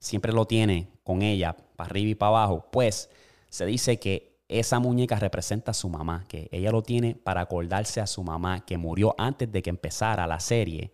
Siempre 0.00 0.32
lo 0.32 0.44
tiene 0.44 0.88
con 1.04 1.22
ella, 1.22 1.54
para 1.76 1.88
arriba 1.88 2.10
y 2.10 2.14
para 2.16 2.30
abajo. 2.30 2.66
Pues 2.72 3.10
se 3.48 3.64
dice 3.64 4.00
que 4.00 4.40
esa 4.48 4.80
muñeca 4.80 5.20
representa 5.20 5.70
a 5.70 5.74
su 5.74 5.88
mamá, 5.88 6.24
que 6.26 6.48
ella 6.50 6.72
lo 6.72 6.82
tiene 6.82 7.14
para 7.14 7.42
acordarse 7.42 8.00
a 8.00 8.08
su 8.08 8.24
mamá 8.24 8.66
que 8.66 8.78
murió 8.78 9.14
antes 9.18 9.52
de 9.52 9.62
que 9.62 9.70
empezara 9.70 10.26
la 10.26 10.40
serie 10.40 10.92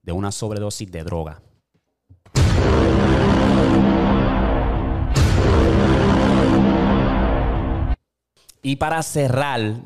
de 0.00 0.12
una 0.12 0.32
sobredosis 0.32 0.90
de 0.90 1.04
droga. 1.04 1.42
Y 8.66 8.74
para 8.74 9.00
cerrar, 9.04 9.80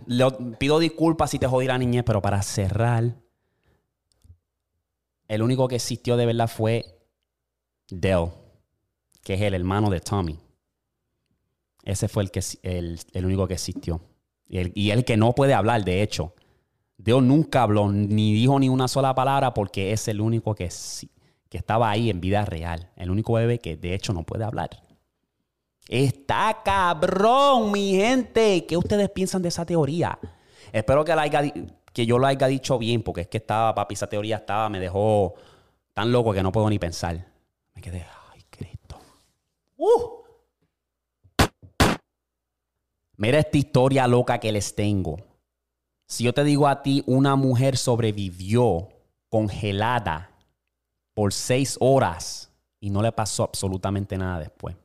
pido 0.58 0.78
disculpas 0.78 1.32
si 1.32 1.38
te 1.38 1.46
jodí 1.46 1.66
la 1.66 1.76
niñez, 1.76 2.02
pero 2.02 2.22
para 2.22 2.40
cerrar, 2.40 3.14
el 5.28 5.42
único 5.42 5.68
que 5.68 5.74
existió 5.74 6.16
de 6.16 6.24
verdad 6.24 6.48
fue 6.48 6.98
Dell, 7.90 8.30
que 9.22 9.34
es 9.34 9.42
el 9.42 9.52
hermano 9.52 9.90
de 9.90 10.00
Tommy. 10.00 10.38
Ese 11.84 12.08
fue 12.08 12.22
el, 12.22 12.30
que, 12.30 12.40
el, 12.62 13.26
único 13.26 13.46
que 13.46 13.52
existió. 13.52 14.00
Y 14.48 14.56
el, 14.56 14.72
y 14.74 14.92
el, 14.92 15.04
que 15.04 15.18
no 15.18 15.34
puede 15.34 15.52
hablar, 15.52 15.84
de 15.84 16.00
hecho. 16.00 16.34
Dell 16.96 17.28
nunca 17.28 17.64
habló, 17.64 17.92
ni 17.92 18.32
dijo 18.32 18.58
ni 18.58 18.70
una 18.70 18.88
sola 18.88 19.14
palabra 19.14 19.52
porque 19.52 19.92
es 19.92 20.08
el 20.08 20.22
único 20.22 20.54
que, 20.54 20.70
que 21.50 21.58
estaba 21.58 21.90
ahí 21.90 22.08
en 22.08 22.22
vida 22.22 22.46
real. 22.46 22.88
El 22.96 23.10
único 23.10 23.34
bebé 23.34 23.58
que 23.58 23.76
de 23.76 23.92
hecho 23.92 24.14
no 24.14 24.24
puede 24.24 24.44
hablar. 24.44 24.70
Está 25.90 26.62
cabrón, 26.64 27.72
mi 27.72 27.96
gente. 27.96 28.64
¿Qué 28.64 28.76
ustedes 28.76 29.10
piensan 29.10 29.42
de 29.42 29.48
esa 29.48 29.66
teoría? 29.66 30.16
Espero 30.70 31.04
que, 31.04 31.16
la 31.16 31.28
que 31.28 32.06
yo 32.06 32.16
lo 32.16 32.28
haya 32.28 32.46
dicho 32.46 32.78
bien, 32.78 33.02
porque 33.02 33.22
es 33.22 33.26
que 33.26 33.38
estaba, 33.38 33.74
papi, 33.74 33.94
esa 33.94 34.06
teoría 34.06 34.36
estaba, 34.36 34.68
me 34.68 34.78
dejó 34.78 35.34
tan 35.92 36.12
loco 36.12 36.32
que 36.32 36.44
no 36.44 36.52
puedo 36.52 36.70
ni 36.70 36.78
pensar. 36.78 37.26
Me 37.74 37.82
quedé, 37.82 38.06
ay, 38.32 38.40
Cristo. 38.50 39.00
¡Uh! 39.76 40.22
Mira 43.16 43.40
esta 43.40 43.58
historia 43.58 44.06
loca 44.06 44.38
que 44.38 44.52
les 44.52 44.72
tengo. 44.76 45.16
Si 46.06 46.22
yo 46.22 46.32
te 46.32 46.44
digo 46.44 46.68
a 46.68 46.84
ti, 46.84 47.02
una 47.06 47.34
mujer 47.34 47.76
sobrevivió 47.76 48.90
congelada 49.28 50.30
por 51.14 51.32
seis 51.32 51.76
horas 51.80 52.52
y 52.78 52.90
no 52.90 53.02
le 53.02 53.10
pasó 53.10 53.42
absolutamente 53.42 54.16
nada 54.16 54.38
después 54.38 54.76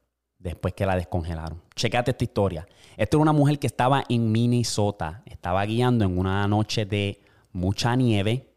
después 0.46 0.76
que 0.76 0.86
la 0.86 0.96
descongelaron. 0.96 1.60
Checate 1.76 2.12
esta 2.12 2.24
historia. 2.24 2.68
Esta 2.98 3.18
era 3.18 3.22
una 3.22 3.34
mujer 3.34 3.58
que 3.58 3.66
estaba 3.68 4.04
en 4.08 4.32
Minnesota, 4.32 5.24
estaba 5.26 5.66
guiando 5.66 6.06
en 6.06 6.18
una 6.18 6.48
noche 6.48 6.86
de 6.86 7.20
mucha 7.52 7.96
nieve, 7.96 8.54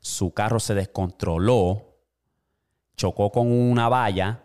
su 0.00 0.32
carro 0.32 0.58
se 0.58 0.74
descontroló, 0.74 1.98
chocó 2.96 3.30
con 3.30 3.52
una 3.52 3.90
valla 3.90 4.44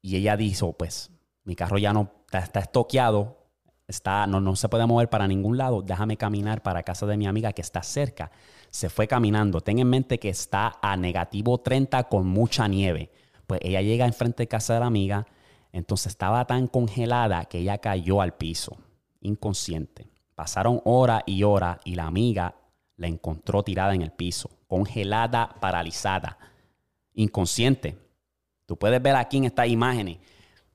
y 0.00 0.14
ella 0.14 0.36
dijo, 0.36 0.74
pues 0.74 1.10
mi 1.42 1.56
carro 1.56 1.76
ya 1.78 1.92
no 1.92 2.12
está, 2.32 2.60
estoqueado, 2.60 3.48
está, 3.88 4.28
no, 4.28 4.40
no 4.40 4.54
se 4.54 4.68
puede 4.68 4.86
mover 4.86 5.10
para 5.10 5.26
ningún 5.26 5.58
lado, 5.58 5.82
déjame 5.82 6.16
caminar 6.16 6.62
para 6.62 6.84
casa 6.84 7.04
de 7.06 7.16
mi 7.16 7.26
amiga 7.26 7.52
que 7.52 7.62
está 7.62 7.82
cerca. 7.82 8.30
Se 8.70 8.88
fue 8.88 9.08
caminando. 9.08 9.60
Ten 9.60 9.80
en 9.80 9.90
mente 9.90 10.20
que 10.20 10.28
está 10.28 10.78
a 10.80 10.96
negativo 10.96 11.58
30 11.58 12.04
con 12.04 12.28
mucha 12.28 12.68
nieve. 12.68 13.10
Pues 13.50 13.62
ella 13.64 13.82
llega 13.82 14.06
enfrente 14.06 14.44
de 14.44 14.46
casa 14.46 14.74
de 14.74 14.78
la 14.78 14.86
amiga, 14.86 15.26
entonces 15.72 16.12
estaba 16.12 16.44
tan 16.44 16.68
congelada 16.68 17.46
que 17.46 17.58
ella 17.58 17.78
cayó 17.78 18.20
al 18.20 18.34
piso, 18.34 18.76
inconsciente. 19.22 20.06
Pasaron 20.36 20.80
horas 20.84 21.24
y 21.26 21.42
horas 21.42 21.78
y 21.84 21.96
la 21.96 22.06
amiga 22.06 22.54
la 22.94 23.08
encontró 23.08 23.64
tirada 23.64 23.92
en 23.92 24.02
el 24.02 24.12
piso, 24.12 24.50
congelada, 24.68 25.56
paralizada, 25.60 26.38
inconsciente. 27.12 27.98
Tú 28.66 28.78
puedes 28.78 29.02
ver 29.02 29.16
aquí 29.16 29.38
en 29.38 29.46
estas 29.46 29.66
imágenes. 29.66 30.18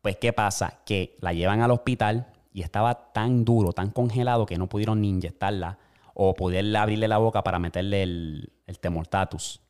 Pues, 0.02 0.18
¿qué 0.18 0.34
pasa? 0.34 0.82
Que 0.86 1.18
la 1.22 1.32
llevan 1.32 1.62
al 1.62 1.72
hospital 1.72 2.28
y 2.52 2.62
estaba 2.62 3.14
tan 3.14 3.46
duro, 3.46 3.72
tan 3.72 3.90
congelado 3.90 4.46
que 4.46 4.58
no 4.58 4.68
pudieron 4.68 5.00
ni 5.00 5.12
inyectarla 5.12 5.80
o 6.14 6.34
poderle 6.34 6.78
abrirle 6.78 7.08
la 7.08 7.20
boca 7.20 7.42
para 7.42 7.58
meterle 7.58 8.04
el, 8.04 8.52
el 8.68 8.80
temortatus 8.80 9.62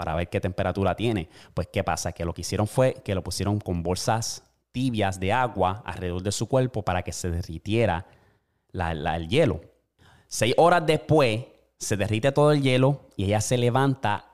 para 0.00 0.14
ver 0.14 0.30
qué 0.30 0.40
temperatura 0.40 0.96
tiene. 0.96 1.28
Pues, 1.52 1.68
¿qué 1.70 1.84
pasa? 1.84 2.12
Que 2.12 2.24
lo 2.24 2.32
que 2.32 2.40
hicieron 2.40 2.66
fue 2.66 2.94
que 3.04 3.14
lo 3.14 3.22
pusieron 3.22 3.60
con 3.60 3.82
bolsas 3.82 4.42
tibias 4.72 5.20
de 5.20 5.30
agua 5.30 5.82
alrededor 5.84 6.22
de 6.22 6.32
su 6.32 6.48
cuerpo 6.48 6.82
para 6.82 7.02
que 7.02 7.12
se 7.12 7.30
derritiera 7.30 8.06
el 8.72 9.28
hielo. 9.28 9.60
Seis 10.26 10.54
horas 10.56 10.86
después, 10.86 11.44
se 11.76 11.98
derrite 11.98 12.32
todo 12.32 12.50
el 12.52 12.62
hielo 12.62 13.10
y 13.14 13.24
ella 13.24 13.42
se 13.42 13.58
levanta 13.58 14.24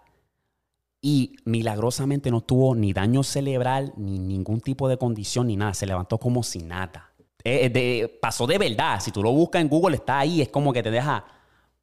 y 1.03 1.35
milagrosamente 1.45 2.31
no 2.31 2.43
tuvo 2.43 2.77
ni 2.77 2.93
daño 2.93 3.25
cerebral, 3.25 3.93
ni 3.97 4.21
ningún 4.21 4.61
tipo 4.61 4.89
de 4.89 4.99
condición, 4.99 5.49
ni 5.49 5.57
nada. 5.57 5.75
Se 5.75 5.85
levantó 5.85 6.19
como 6.19 6.45
si 6.45 6.61
nada. 6.61 7.11
Eh, 7.43 7.73
eh, 7.75 8.19
pasó 8.23 8.47
de 8.47 8.59
verdad. 8.59 9.01
Si 9.01 9.11
tú 9.11 9.21
lo 9.21 9.33
buscas 9.33 9.63
en 9.63 9.69
Google, 9.69 9.97
está 9.97 10.21
ahí. 10.21 10.43
Es 10.43 10.49
como 10.49 10.73
que 10.73 10.85
te 10.85 10.93
deja, 10.93 11.25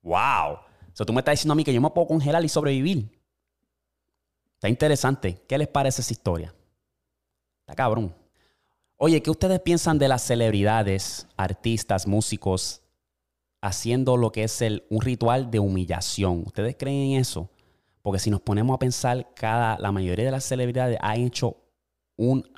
wow. 0.03 0.53
O 0.53 0.95
sea, 0.95 1.05
tú 1.05 1.11
me 1.11 1.19
estás 1.19 1.33
diciendo 1.33 1.51
a 1.51 1.55
mí 1.55 1.65
que 1.65 1.73
yo 1.73 1.81
me 1.81 1.89
puedo 1.89 2.07
congelar 2.07 2.45
y 2.45 2.47
sobrevivir. 2.47 3.12
Está 4.63 4.69
interesante. 4.69 5.41
¿Qué 5.45 5.57
les 5.57 5.67
parece 5.67 5.99
esa 5.99 6.13
historia? 6.13 6.55
Está 7.63 7.75
cabrón. 7.75 8.15
Oye, 8.95 9.21
¿qué 9.21 9.29
ustedes 9.29 9.59
piensan 9.59 9.99
de 9.99 10.07
las 10.07 10.21
celebridades, 10.21 11.27
artistas, 11.35 12.07
músicos 12.07 12.81
haciendo 13.61 14.15
lo 14.15 14.31
que 14.31 14.45
es 14.45 14.61
el, 14.61 14.85
un 14.89 15.01
ritual 15.01 15.51
de 15.51 15.59
humillación? 15.59 16.43
¿Ustedes 16.45 16.77
creen 16.79 17.11
en 17.11 17.19
eso? 17.19 17.49
Porque 18.01 18.19
si 18.19 18.29
nos 18.29 18.39
ponemos 18.39 18.73
a 18.73 18.79
pensar, 18.79 19.33
cada, 19.35 19.77
la 19.79 19.91
mayoría 19.91 20.23
de 20.23 20.31
las 20.31 20.45
celebridades 20.45 20.97
han 21.01 21.19
hecho 21.19 21.57
un 22.15 22.49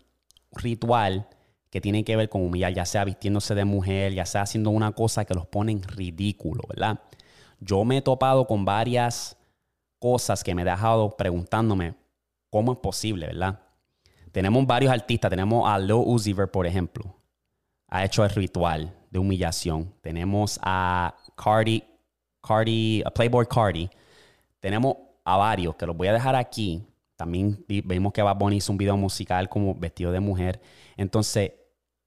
ritual 0.51 1.27
que 1.71 1.81
tiene 1.81 2.03
que 2.03 2.15
ver 2.15 2.29
con 2.29 2.43
humillar, 2.43 2.71
ya 2.71 2.85
sea 2.85 3.03
vistiéndose 3.03 3.55
de 3.55 3.65
mujer, 3.65 4.13
ya 4.13 4.27
sea 4.27 4.43
haciendo 4.43 4.69
una 4.69 4.91
cosa 4.91 5.25
que 5.25 5.33
los 5.33 5.47
pone 5.47 5.71
en 5.71 5.81
ridículo, 5.81 6.65
¿verdad? 6.69 6.99
Yo 7.59 7.83
me 7.83 7.97
he 7.97 8.01
topado 8.03 8.45
con 8.45 8.63
varias 8.63 9.37
cosas 10.05 10.43
que 10.43 10.53
me 10.53 10.61
he 10.61 10.65
dejado 10.65 11.17
preguntándome 11.17 11.95
cómo 12.51 12.73
es 12.73 12.77
posible, 12.77 13.25
¿verdad? 13.25 13.59
Tenemos 14.31 14.63
varios 14.67 14.93
artistas, 14.93 15.31
tenemos 15.31 15.67
a 15.67 15.79
Lil 15.79 15.93
Uzi 15.93 16.35
por 16.35 16.67
ejemplo, 16.67 17.15
ha 17.87 18.05
hecho 18.05 18.23
el 18.23 18.29
ritual 18.29 18.93
de 19.09 19.17
humillación. 19.17 19.91
Tenemos 20.01 20.59
a 20.61 21.15
Cardi, 21.35 21.83
Cardi, 22.39 23.01
a 23.03 23.09
Playboy 23.09 23.47
Cardi. 23.47 23.89
Tenemos 24.59 24.95
a 25.23 25.37
varios 25.37 25.75
que 25.75 25.87
los 25.87 25.97
voy 25.97 26.07
a 26.09 26.13
dejar 26.13 26.35
aquí. 26.35 26.85
También 27.15 27.65
vimos 27.67 28.13
que 28.13 28.21
Bad 28.21 28.37
Bunny 28.37 28.57
hizo 28.57 28.73
un 28.73 28.77
video 28.77 28.97
musical 28.97 29.49
como 29.49 29.73
vestido 29.73 30.11
de 30.11 30.19
mujer. 30.19 30.61
Entonces, 30.97 31.51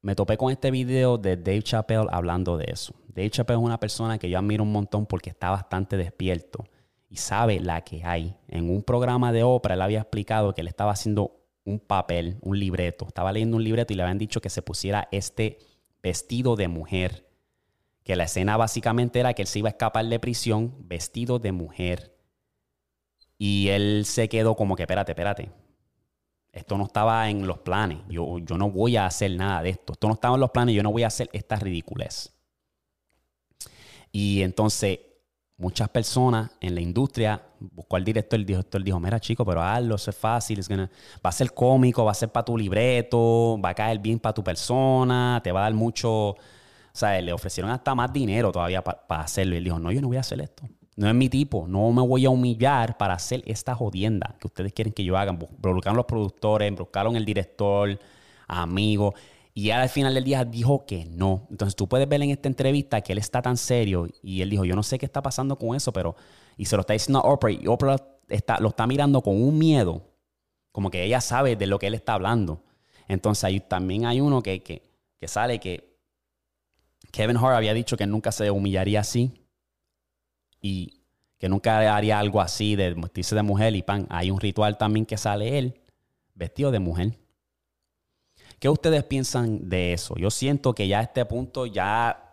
me 0.03 0.15
topé 0.15 0.37
con 0.37 0.53
este 0.53 0.71
video 0.71 1.19
de 1.19 1.37
Dave 1.37 1.65
Chappelle 1.65 2.07
hablando 2.13 2.59
de 2.59 2.67
eso. 2.69 2.95
Dave 3.09 3.31
Chappelle 3.31 3.59
es 3.59 3.65
una 3.65 3.81
persona 3.81 4.19
que 4.21 4.31
yo 4.31 4.39
admiro 4.39 4.63
un 4.63 4.71
montón 4.71 5.05
porque 5.05 5.31
está 5.31 5.51
bastante 5.51 5.97
despierto 5.97 6.65
y 7.09 7.16
sabe 7.16 7.61
la 7.61 7.83
que 7.83 8.05
hay. 8.05 8.37
En 8.49 8.71
un 8.71 8.83
programa 8.83 9.33
de 9.33 9.42
ópera 9.42 9.75
él 9.75 9.83
había 9.83 10.01
explicado 10.01 10.55
que 10.55 10.61
él 10.61 10.68
estaba 10.68 10.92
haciendo 10.92 11.38
un 11.64 11.79
papel, 11.79 12.38
un 12.42 12.59
libreto. 12.59 13.07
Estaba 13.07 13.33
leyendo 13.33 13.57
un 13.57 13.64
libreto 13.64 13.92
y 13.92 13.97
le 13.97 14.03
habían 14.03 14.18
dicho 14.18 14.40
que 14.40 14.51
se 14.51 14.62
pusiera 14.62 15.09
este 15.12 15.59
vestido 16.03 16.57
de 16.57 16.68
mujer. 16.68 17.27
Que 18.05 18.16
la 18.16 18.25
escena 18.25 18.57
básicamente 18.57 19.21
era 19.21 19.35
que 19.35 19.42
él 19.42 19.49
se 19.49 19.59
iba 19.59 19.68
a 19.68 19.73
escapar 19.73 20.05
de 20.07 20.18
prisión 20.18 20.75
vestido 20.81 21.38
de 21.38 21.53
mujer. 21.53 22.16
Y 23.38 23.68
él 23.68 24.05
se 24.05 24.29
quedó 24.29 24.57
como 24.57 24.77
que, 24.77 24.83
espérate, 24.83 25.12
espérate. 25.12 25.51
Esto 26.53 26.77
no 26.79 26.85
estaba 26.85 27.29
en 27.29 27.47
los 27.47 27.59
planes. 27.59 27.99
Yo, 28.09 28.38
yo 28.38 28.57
no 28.57 28.71
voy 28.71 28.97
a 28.97 29.07
hacer 29.07 29.31
nada 29.33 29.62
de 29.62 29.71
esto. 29.71 29.92
Esto 29.92 30.09
no 30.09 30.14
estaba 30.14 30.35
en 30.35 30.40
los 30.40 30.51
planes. 30.51 30.75
Yo 30.75 30.83
no 30.83 30.90
voy 30.90 31.05
a 31.05 31.09
hacer 31.09 31.29
esta 31.33 31.57
ridiculez. 31.57 32.35
Y 34.11 34.42
entonces 34.42 35.01
muchas 35.59 35.88
personas 35.88 36.51
en 36.61 36.75
la 36.75 36.81
industria 36.81 37.42
buscó 37.59 37.97
al 37.97 38.05
director, 38.05 38.38
el 38.38 38.47
director 38.47 38.83
dijo, 38.83 39.01
mira 39.01 39.18
chico, 39.18 39.44
pero 39.44 39.61
hazlo, 39.61 39.97
eso 39.97 40.11
es 40.11 40.16
fácil, 40.16 40.61
va 40.61 40.88
a 41.31 41.33
ser 41.33 41.53
cómico, 41.53 42.05
va 42.05 42.12
a 42.12 42.14
ser 42.14 42.31
para 42.31 42.44
tu 42.44 42.57
libreto, 42.57 43.61
va 43.62 43.71
a 43.71 43.75
caer 43.75 43.99
bien 43.99 44.21
para 44.21 44.33
tu 44.33 44.42
persona, 44.42 45.40
te 45.42 45.51
va 45.51 45.61
a 45.61 45.62
dar 45.64 45.75
mucho, 45.75 46.31
o 46.31 46.37
sea, 46.92 47.21
le 47.21 47.33
ofrecieron 47.33 47.71
hasta 47.73 47.94
más 47.94 48.12
dinero 48.12 48.53
todavía 48.53 48.83
para 48.83 49.23
hacerlo. 49.23 49.55
Y 49.55 49.59
él 49.59 49.64
dijo, 49.64 49.79
no, 49.79 49.90
yo 49.90 50.01
no 50.01 50.09
voy 50.09 50.16
a 50.16 50.21
hacer 50.21 50.40
esto. 50.40 50.62
No 50.97 51.09
es 51.09 51.14
mi 51.14 51.29
tipo, 51.29 51.66
no 51.68 51.92
me 51.92 52.03
voy 52.03 52.25
a 52.27 52.31
humillar 52.31 52.97
para 52.97 53.14
hacer 53.14 53.42
esta 53.47 53.75
jodienda 53.75 54.37
que 54.40 54.49
ustedes 54.49 54.73
quieren 54.73 54.92
que 54.92 55.05
yo 55.05 55.16
haga. 55.16 55.33
Buscaron 55.33 55.97
los 55.97 56.07
productores, 56.07 56.75
buscaron 56.75 57.14
el 57.14 57.25
director, 57.25 57.99
amigos. 58.49 59.14
Y 59.59 59.73
al 59.73 59.88
final 59.88 60.14
del 60.14 60.23
día 60.23 60.44
dijo 60.44 60.87
que 60.87 61.05
no. 61.07 61.49
Entonces 61.51 61.75
tú 61.75 61.88
puedes 61.88 62.09
ver 62.09 62.23
en 62.23 62.31
esta 62.31 62.47
entrevista 62.47 63.01
que 63.01 63.11
él 63.11 63.18
está 63.18 63.42
tan 63.42 63.57
serio 63.57 64.07
y 64.23 64.40
él 64.40 64.51
dijo, 64.51 64.64
yo 64.64 64.77
no 64.77 64.85
sé 64.85 65.01
qué 65.01 65.07
está 65.07 65.21
pasando 65.21 65.59
con 65.59 65.75
eso, 65.75 65.92
pero... 65.92 66.14
Y 66.57 66.66
se 66.66 66.77
lo 66.77 66.83
está 66.83 66.92
diciendo 66.92 67.18
a 67.18 67.23
Oprah 67.23 67.51
y 67.51 67.66
Oprah 67.66 67.97
está, 68.29 68.61
lo 68.61 68.68
está 68.68 68.87
mirando 68.87 69.21
con 69.21 69.35
un 69.42 69.59
miedo, 69.59 70.14
como 70.71 70.92
que 70.92 71.03
ella 71.03 71.21
sabe 71.21 71.57
de 71.57 71.66
lo 71.66 71.81
que 71.81 71.88
él 71.88 71.94
está 71.94 72.14
hablando. 72.14 72.62
Entonces 73.09 73.42
ahí 73.42 73.59
también 73.59 74.07
hay 74.07 74.21
uno 74.21 74.42
que, 74.42 74.62
que, 74.62 74.92
que 75.18 75.27
sale 75.27 75.59
que 75.59 75.99
Kevin 77.11 77.37
Hart 77.37 77.57
había 77.57 77.75
dicho 77.75 77.97
que 77.97 78.07
nunca 78.07 78.31
se 78.31 78.53
humillaría 78.53 79.01
así 79.01 79.44
y 80.61 81.03
que 81.37 81.49
nunca 81.49 81.97
haría 81.97 82.21
algo 82.21 82.40
así 82.40 82.77
de 82.77 82.94
vestirse 82.94 83.35
de 83.35 83.42
mujer 83.42 83.75
y 83.75 83.83
pan. 83.83 84.07
Hay 84.09 84.31
un 84.31 84.38
ritual 84.38 84.79
también 84.79 85.05
que 85.05 85.16
sale 85.16 85.59
él 85.59 85.81
vestido 86.37 86.71
de 86.71 86.79
mujer. 86.79 87.18
¿Qué 88.59 88.68
ustedes 88.68 89.05
piensan 89.05 89.68
de 89.68 89.92
eso? 89.92 90.16
Yo 90.16 90.31
siento 90.31 90.75
que 90.75 90.88
ya 90.88 90.99
a 90.99 91.03
este 91.03 91.25
punto 91.25 91.66
ya 91.66 92.29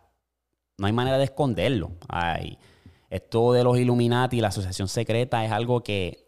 no 0.77 0.87
hay 0.87 0.93
manera 0.93 1.17
de 1.17 1.25
esconderlo. 1.25 1.91
esto 3.09 3.53
de 3.53 3.63
los 3.63 3.77
Illuminati 3.77 4.37
y 4.37 4.41
la 4.41 4.47
asociación 4.47 4.87
secreta 4.87 5.45
es 5.45 5.51
algo 5.51 5.83
que 5.83 6.25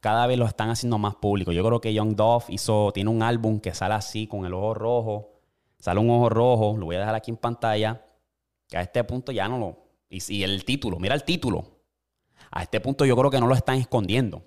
cada 0.00 0.26
vez 0.26 0.38
lo 0.38 0.46
están 0.46 0.70
haciendo 0.70 0.98
más 0.98 1.16
público. 1.16 1.52
Yo 1.52 1.64
creo 1.64 1.80
que 1.80 1.92
Young 1.94 2.14
Dove 2.14 2.44
hizo, 2.48 2.90
tiene 2.92 3.10
un 3.10 3.22
álbum 3.22 3.60
que 3.60 3.74
sale 3.74 3.94
así 3.94 4.26
con 4.26 4.44
el 4.44 4.54
ojo 4.54 4.74
rojo. 4.74 5.30
Sale 5.78 6.00
un 6.00 6.10
ojo 6.10 6.28
rojo, 6.30 6.76
lo 6.76 6.86
voy 6.86 6.96
a 6.96 7.00
dejar 7.00 7.14
aquí 7.14 7.30
en 7.30 7.36
pantalla. 7.36 8.04
Que 8.68 8.78
a 8.78 8.80
este 8.80 9.04
punto 9.04 9.32
ya 9.32 9.48
no 9.48 9.58
lo. 9.58 9.78
Y, 10.08 10.20
y 10.34 10.42
el 10.42 10.64
título, 10.64 10.98
mira 10.98 11.14
el 11.14 11.24
título. 11.24 11.80
A 12.50 12.62
este 12.62 12.80
punto 12.80 13.04
yo 13.04 13.16
creo 13.16 13.30
que 13.30 13.40
no 13.40 13.46
lo 13.46 13.54
están 13.54 13.76
escondiendo. 13.76 14.42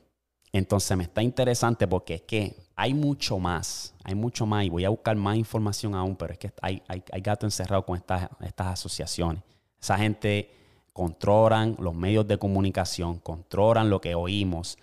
Entonces 0.51 0.97
me 0.97 1.03
está 1.03 1.21
interesante 1.21 1.87
porque 1.87 2.15
es 2.15 2.21
que 2.23 2.66
hay 2.79 2.93
mucho 2.93 3.39
más, 3.39 3.95
hay 4.03 4.13
mucho 4.13 4.45
más 4.45 4.63
y 4.63 4.69
voy 4.69 4.85
a 4.85 4.89
buscar 4.89 5.15
más 5.15 5.35
información 5.35 5.95
aún, 5.95 6.15
pero 6.15 6.33
es 6.33 6.39
que 6.39 6.51
hay, 6.61 6.81
hay, 6.87 7.21
gato 7.21 7.47
encerrado 7.47 7.83
con 7.83 7.97
estas, 7.97 8.29
estas 8.41 8.67
asociaciones. 8.67 9.41
Esa 9.81 9.97
gente 9.97 10.51
controlan 10.93 11.75
los 11.79 11.95
medios 11.95 12.27
de 12.27 12.37
comunicación, 12.37 13.17
controlan 13.17 13.89
lo 13.89 13.99
que 13.99 14.13
oímos, 14.13 14.77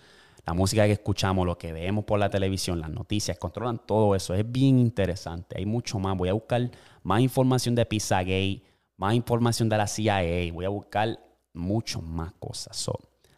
la 0.45 0.53
música 0.53 0.85
que 0.85 0.91
escuchamos, 0.91 1.45
lo 1.45 1.57
que 1.57 1.71
vemos 1.71 2.03
por 2.03 2.19
la 2.19 2.29
televisión, 2.29 2.81
las 2.81 2.89
noticias, 2.89 3.37
controlan 3.37 3.79
todo 3.79 4.13
eso. 4.13 4.33
Es 4.33 4.49
bien 4.51 4.77
interesante. 4.77 5.57
Hay 5.57 5.65
mucho 5.65 5.97
más. 5.97 6.17
Voy 6.17 6.27
a 6.27 6.33
buscar 6.33 6.69
más 7.01 7.21
información 7.21 7.75
de 7.75 7.85
Pizzagate, 7.85 8.61
más 8.97 9.15
información 9.15 9.69
de 9.69 9.77
la 9.77 9.87
CIA, 9.87 10.51
voy 10.51 10.65
a 10.65 10.69
buscar 10.69 11.17
mucho 11.53 12.01
más 12.01 12.33
cosas. 12.39 12.89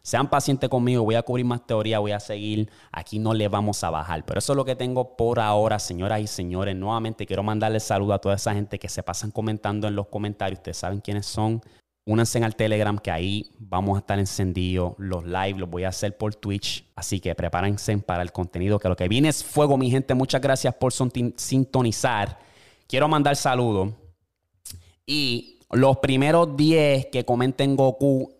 Sean 0.08 0.30
pacientes 0.30 0.70
conmigo, 0.70 1.04
voy 1.04 1.16
a 1.16 1.22
cubrir 1.22 1.44
más 1.44 1.66
teoría, 1.66 1.98
voy 1.98 2.12
a 2.12 2.18
seguir. 2.18 2.70
Aquí 2.90 3.18
no 3.18 3.34
le 3.34 3.46
vamos 3.46 3.84
a 3.84 3.90
bajar. 3.90 4.24
Pero 4.24 4.38
eso 4.38 4.54
es 4.54 4.56
lo 4.56 4.64
que 4.64 4.74
tengo 4.74 5.18
por 5.18 5.38
ahora, 5.38 5.78
señoras 5.78 6.22
y 6.22 6.26
señores. 6.26 6.74
Nuevamente 6.74 7.26
quiero 7.26 7.42
mandarles 7.42 7.82
saludo 7.82 8.14
a 8.14 8.18
toda 8.18 8.36
esa 8.36 8.54
gente 8.54 8.78
que 8.78 8.88
se 8.88 9.02
pasan 9.02 9.30
comentando 9.30 9.86
en 9.86 9.94
los 9.94 10.06
comentarios. 10.06 10.60
Ustedes 10.60 10.78
saben 10.78 11.02
quiénes 11.02 11.26
son. 11.26 11.60
Únanse 12.06 12.42
al 12.42 12.56
Telegram 12.56 12.96
que 12.96 13.10
ahí 13.10 13.50
vamos 13.58 13.96
a 13.96 13.98
estar 13.98 14.18
encendidos. 14.18 14.94
Los 14.96 15.26
live 15.26 15.58
los 15.58 15.68
voy 15.68 15.84
a 15.84 15.90
hacer 15.90 16.16
por 16.16 16.34
Twitch. 16.34 16.86
Así 16.96 17.20
que 17.20 17.34
prepárense 17.34 17.98
para 17.98 18.22
el 18.22 18.32
contenido 18.32 18.78
que 18.78 18.88
lo 18.88 18.96
que 18.96 19.08
viene 19.08 19.28
es 19.28 19.44
fuego, 19.44 19.76
mi 19.76 19.90
gente. 19.90 20.14
Muchas 20.14 20.40
gracias 20.40 20.74
por 20.74 20.90
sintonizar. 20.94 22.38
Quiero 22.86 23.08
mandar 23.08 23.36
saludos. 23.36 23.90
Y 25.04 25.58
los 25.70 25.98
primeros 25.98 26.56
10 26.56 27.08
que 27.12 27.26
comenten 27.26 27.76
Goku 27.76 28.37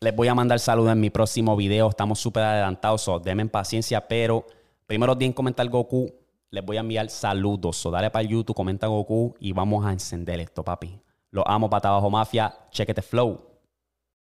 les 0.00 0.14
voy 0.14 0.28
a 0.28 0.34
mandar 0.34 0.58
saludos 0.58 0.92
en 0.92 1.00
mi 1.00 1.10
próximo 1.10 1.56
video. 1.56 1.88
Estamos 1.88 2.18
súper 2.18 2.42
adelantados, 2.42 3.02
so 3.02 3.18
denme 3.18 3.46
paciencia, 3.46 4.06
pero 4.06 4.46
primero 4.86 5.16
en 5.18 5.32
comentar 5.32 5.68
Goku. 5.68 6.12
Les 6.50 6.64
voy 6.64 6.76
a 6.76 6.80
enviar 6.80 7.08
saludos. 7.08 7.76
So 7.76 7.90
dale 7.90 8.10
para 8.10 8.22
el 8.22 8.28
YouTube, 8.28 8.54
comenta 8.54 8.86
Goku 8.86 9.34
y 9.40 9.52
vamos 9.52 9.84
a 9.84 9.92
encender 9.92 10.40
esto, 10.40 10.62
papi. 10.62 11.00
Lo 11.30 11.46
amo, 11.48 11.68
pata 11.68 11.88
abajo 11.88 12.10
mafia. 12.10 12.54
Chequete 12.70 13.02
flow. 13.02 13.53